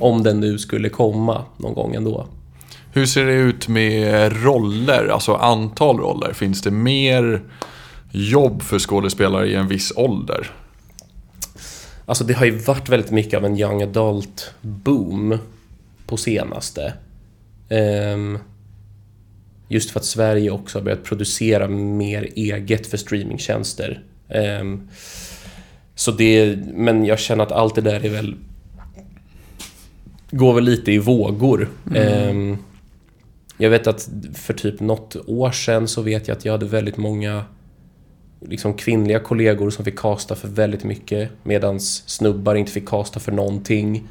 [0.00, 2.26] Om den nu skulle komma någon gång ändå.
[2.94, 6.32] Hur ser det ut med roller, alltså antal roller?
[6.32, 7.42] Finns det mer
[8.10, 10.50] jobb för skådespelare i en viss ålder?
[12.06, 15.38] Alltså det har ju varit väldigt mycket av en young adult boom
[16.06, 16.94] på senaste.
[17.68, 18.38] Ehm,
[19.68, 24.02] just för att Sverige också har börjat producera mer eget för streamingtjänster.
[24.28, 24.88] Ehm,
[25.94, 28.34] så det, men jag känner att allt det där är väl
[30.30, 31.68] går väl lite i vågor.
[31.94, 32.58] Ehm,
[33.62, 36.96] jag vet att för typ något år sedan så vet jag att jag hade väldigt
[36.96, 37.44] många
[38.40, 43.32] liksom kvinnliga kollegor som fick kasta för väldigt mycket medan snubbar inte fick kasta för
[43.32, 44.08] någonting.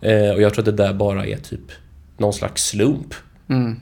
[0.00, 1.72] Eh, och jag tror att det där bara är typ
[2.16, 3.14] någon slags slump.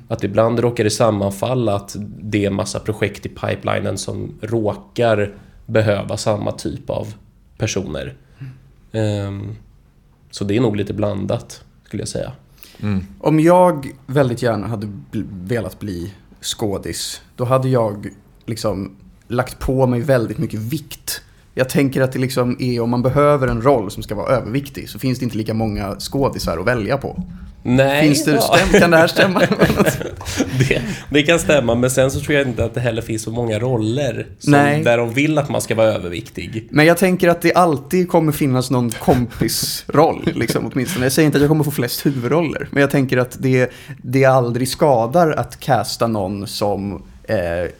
[0.08, 5.34] Att ibland råkar det sammanfalla att det är massa projekt i pipelinen som råkar
[5.66, 7.14] behöva samma typ av
[7.58, 8.14] personer.
[8.92, 9.56] Ehm,
[10.30, 12.32] så det är nog lite blandat, skulle jag säga.
[12.82, 13.04] Mm.
[13.20, 18.08] Om jag väldigt gärna hade bl- velat bli skådis, då hade jag
[18.46, 18.90] liksom
[19.28, 21.22] lagt på mig väldigt mycket vikt.
[21.54, 24.88] Jag tänker att det liksom är om man behöver en roll som ska vara överviktig
[24.88, 27.24] så finns det inte lika många skådisar att välja på.
[27.62, 28.40] Nej, Finns det, ja.
[28.40, 29.40] stäm, kan det här stämma?
[30.68, 33.30] det, det kan stämma, men sen så tror jag inte att det heller finns så
[33.30, 34.82] många roller som, Nej.
[34.82, 36.68] där de vill att man ska vara överviktig.
[36.70, 41.04] Men jag tänker att det alltid kommer finnas någon kompisroll, liksom, åtminstone.
[41.04, 43.70] Jag säger inte att jag kommer få flest huvudroller, men jag tänker att det,
[44.02, 47.70] det aldrig skadar att casta någon som eh,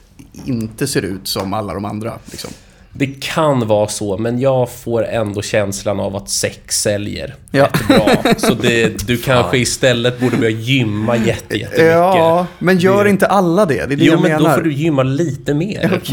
[0.45, 2.13] inte ser ut som alla de andra.
[2.31, 2.51] Liksom.
[2.93, 7.65] Det kan vara så, men jag får ändå känslan av att sex säljer Ja.
[7.65, 8.35] rätt bra.
[8.39, 11.87] Så det, du kanske istället borde börja gymma jätte, jättemycket.
[11.95, 13.75] Ja, men gör inte alla det?
[13.75, 14.49] Det är det Jo, jag men menar.
[14.49, 16.01] då får du gymma lite mer.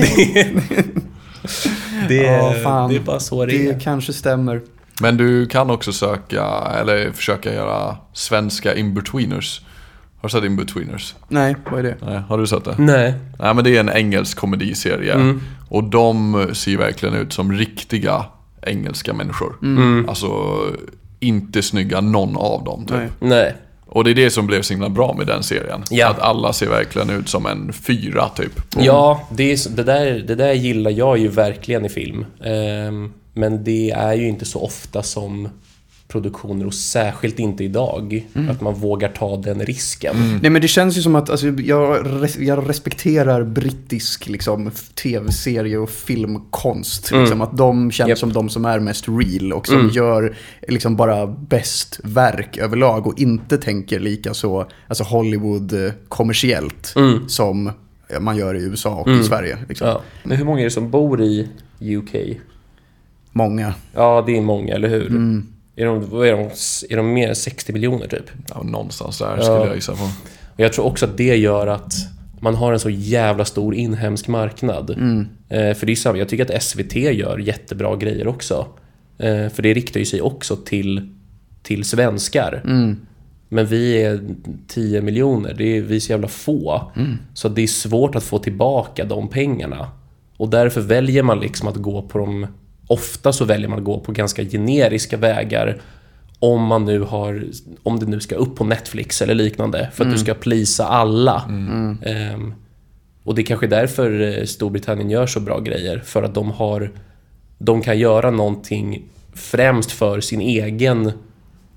[2.08, 2.90] Det, Ja, fan.
[2.90, 3.80] det är bara så det, Det är.
[3.80, 4.62] kanske stämmer.
[5.02, 6.46] Men du kan också söka,
[6.82, 9.62] eller försöka göra svenska in-betweeners.
[10.22, 11.16] Har du sett in-betweeners?
[11.28, 11.96] Nej, vad är det?
[12.06, 12.76] Nej, har du sett det?
[12.78, 13.14] Nej.
[13.40, 15.14] Nej men det är en engelsk komediserie.
[15.14, 15.42] Mm.
[15.68, 18.26] Och de ser verkligen ut som riktiga
[18.62, 19.56] engelska människor.
[19.62, 20.10] Mm.
[20.10, 20.60] Alltså
[21.20, 22.98] inte snygga någon av dem typ.
[22.98, 23.10] Nej.
[23.20, 23.56] Nej.
[23.90, 25.84] Och det är det som blev så himla bra med den serien.
[25.90, 26.10] Ja.
[26.10, 28.62] Att alla ser verkligen ut som en fyra typ.
[28.78, 32.26] Ja, det, är, det, där, det där gillar jag ju verkligen i film.
[32.44, 35.50] Ehm, men det är ju inte så ofta som
[36.08, 40.16] produktioner, och särskilt inte idag, att man vågar ta den risken.
[40.42, 44.72] Nej men det känns ju som att alltså, jag, res- jag respekterar brittisk liksom,
[45.04, 47.12] tv-serie och filmkonst.
[47.12, 48.18] Liksom, att de känns Japp.
[48.18, 50.36] som de som är mest real och som gör
[50.68, 56.94] liksom, bara bäst verk överlag och inte tänker lika så alltså Hollywood eh, kommersiellt
[57.28, 57.72] som
[58.20, 59.58] man gör i USA och i Sverige.
[59.70, 59.88] Liksom.
[59.88, 60.02] Ja.
[60.24, 61.48] Men hur många är det som bor i
[61.82, 62.38] UK?
[63.32, 63.74] Många.
[63.94, 65.10] Ja, det är många, eller hur?
[65.80, 66.44] Är, de, vad är, de,
[66.94, 68.32] är de mer än 60 miljoner typ?
[68.50, 70.04] Ja, någonstans där skulle jag gissa på.
[70.54, 71.94] Och jag tror också att det gör att
[72.40, 74.90] man har en så jävla stor inhemsk marknad.
[75.50, 78.68] Eh, för det är samma, jag tycker att SVT gör jättebra grejer också.
[79.18, 81.10] Eh, för det riktar ju sig också till,
[81.64, 82.62] till svenskar.
[83.50, 84.20] Men vi är
[84.68, 86.92] 10 miljoner, det är, vi är så jävla få.
[87.34, 89.88] Så det är svårt att få tillbaka de pengarna.
[90.38, 92.48] Och därför väljer man liksom att gå på de...
[92.88, 95.82] Ofta så väljer man att gå på ganska generiska vägar
[96.40, 97.44] om man nu har,
[97.84, 101.44] om det nu ska upp på Netflix eller liknande för att du ska plisa alla.
[102.06, 102.54] Ehm,
[103.24, 106.92] och det är kanske därför eh, Storbritannien gör så bra grejer, för att de har,
[107.58, 111.12] de kan göra någonting främst för sin egen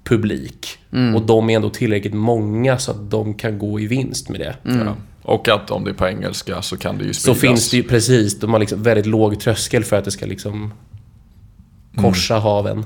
[0.04, 0.66] publik.
[1.14, 4.56] Och de är ändå tillräckligt många så att de kan gå i vinst med det.
[4.62, 4.96] Ja.
[5.22, 7.40] Och att om det är på engelska så kan det ju Så spridas.
[7.40, 10.72] finns det ju precis, de har liksom väldigt låg tröskel för att det ska liksom
[11.97, 12.84] korsa haven.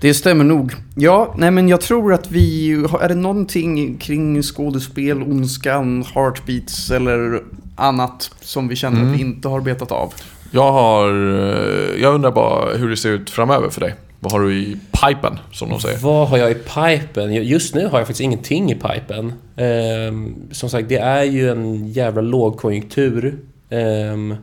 [0.00, 0.72] Det stämmer nog.
[0.96, 2.70] Ja, nej men jag tror att vi...
[3.00, 7.42] Är det någonting kring skådespel, ondskan, heartbeats eller
[7.76, 10.14] annat som vi känner att vi inte har betat av?
[10.50, 11.08] Jag har...
[11.10, 13.94] eh, Jag undrar bara hur det ser ut framöver för dig.
[14.20, 15.98] Vad har du i pipen, som de säger?
[15.98, 17.34] Vad har jag i pipen?
[17.34, 19.32] Just nu har jag faktiskt ingenting i pipen.
[19.56, 23.38] Ehm, som sagt, det är ju en jävla lågkonjunktur.
[23.70, 24.34] Ehm,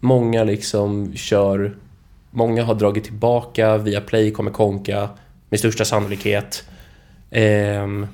[0.00, 1.76] många liksom kör...
[2.30, 5.08] Många har dragit tillbaka, via Play kommer konka
[5.48, 6.64] med största sannolikhet.
[7.30, 8.06] Ehm,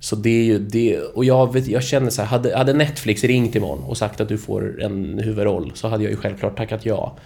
[0.00, 1.00] så det är ju det.
[1.00, 4.28] Och jag, vet, jag känner så här, hade, hade Netflix ringt imorgon och sagt att
[4.28, 7.16] du får en huvudroll så hade jag ju självklart tackat ja.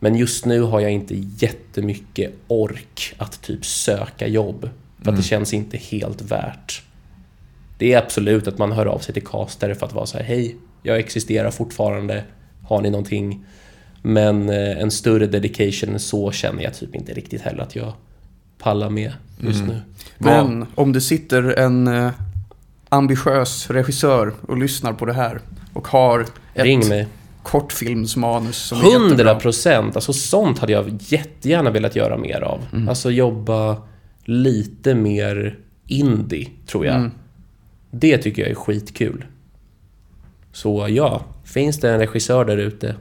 [0.00, 4.68] Men just nu har jag inte jättemycket ork att typ söka jobb.
[5.02, 6.82] För att det känns inte helt värt.
[7.78, 10.24] det är absolut att man hör av sig till castare för att vara så här,
[10.24, 12.24] hej, jag existerar fortfarande,
[12.72, 13.44] har ni någonting?
[14.02, 17.92] Men eh, en större dedication så känner jag typ inte riktigt heller att jag
[18.58, 19.74] pallar med just Mm.
[19.74, 19.80] nu.
[20.18, 22.10] Men om det sitter en eh,
[22.88, 25.40] ambitiös regissör och lyssnar på det här
[25.72, 26.28] och har ett
[26.64, 27.06] Ring mig.
[27.42, 29.34] kortfilmsmanus som är Hundra jättebra.
[29.34, 29.96] procent!
[29.96, 32.60] Alltså sånt hade jag jättegärna velat göra mer av.
[32.72, 32.88] Mm.
[32.88, 33.82] Alltså jobba
[34.24, 36.96] lite mer indie, tror jag.
[36.96, 37.10] Mm.
[37.90, 39.24] Det tycker jag är skitkul.
[40.52, 42.94] Så ja, finns det en regissör där ute,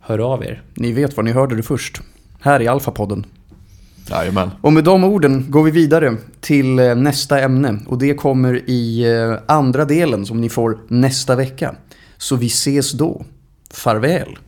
[0.00, 0.62] hör av er.
[0.74, 2.00] Ni vet vad ni hörde det först.
[2.40, 3.24] Här i Alfa-podden.
[4.10, 4.50] Jajamän.
[4.60, 7.78] Och med de orden går vi vidare till eh, nästa ämne.
[7.86, 11.74] Och det kommer i eh, andra delen som ni får nästa vecka.
[12.16, 13.24] Så vi ses då.
[13.70, 14.38] Farväl.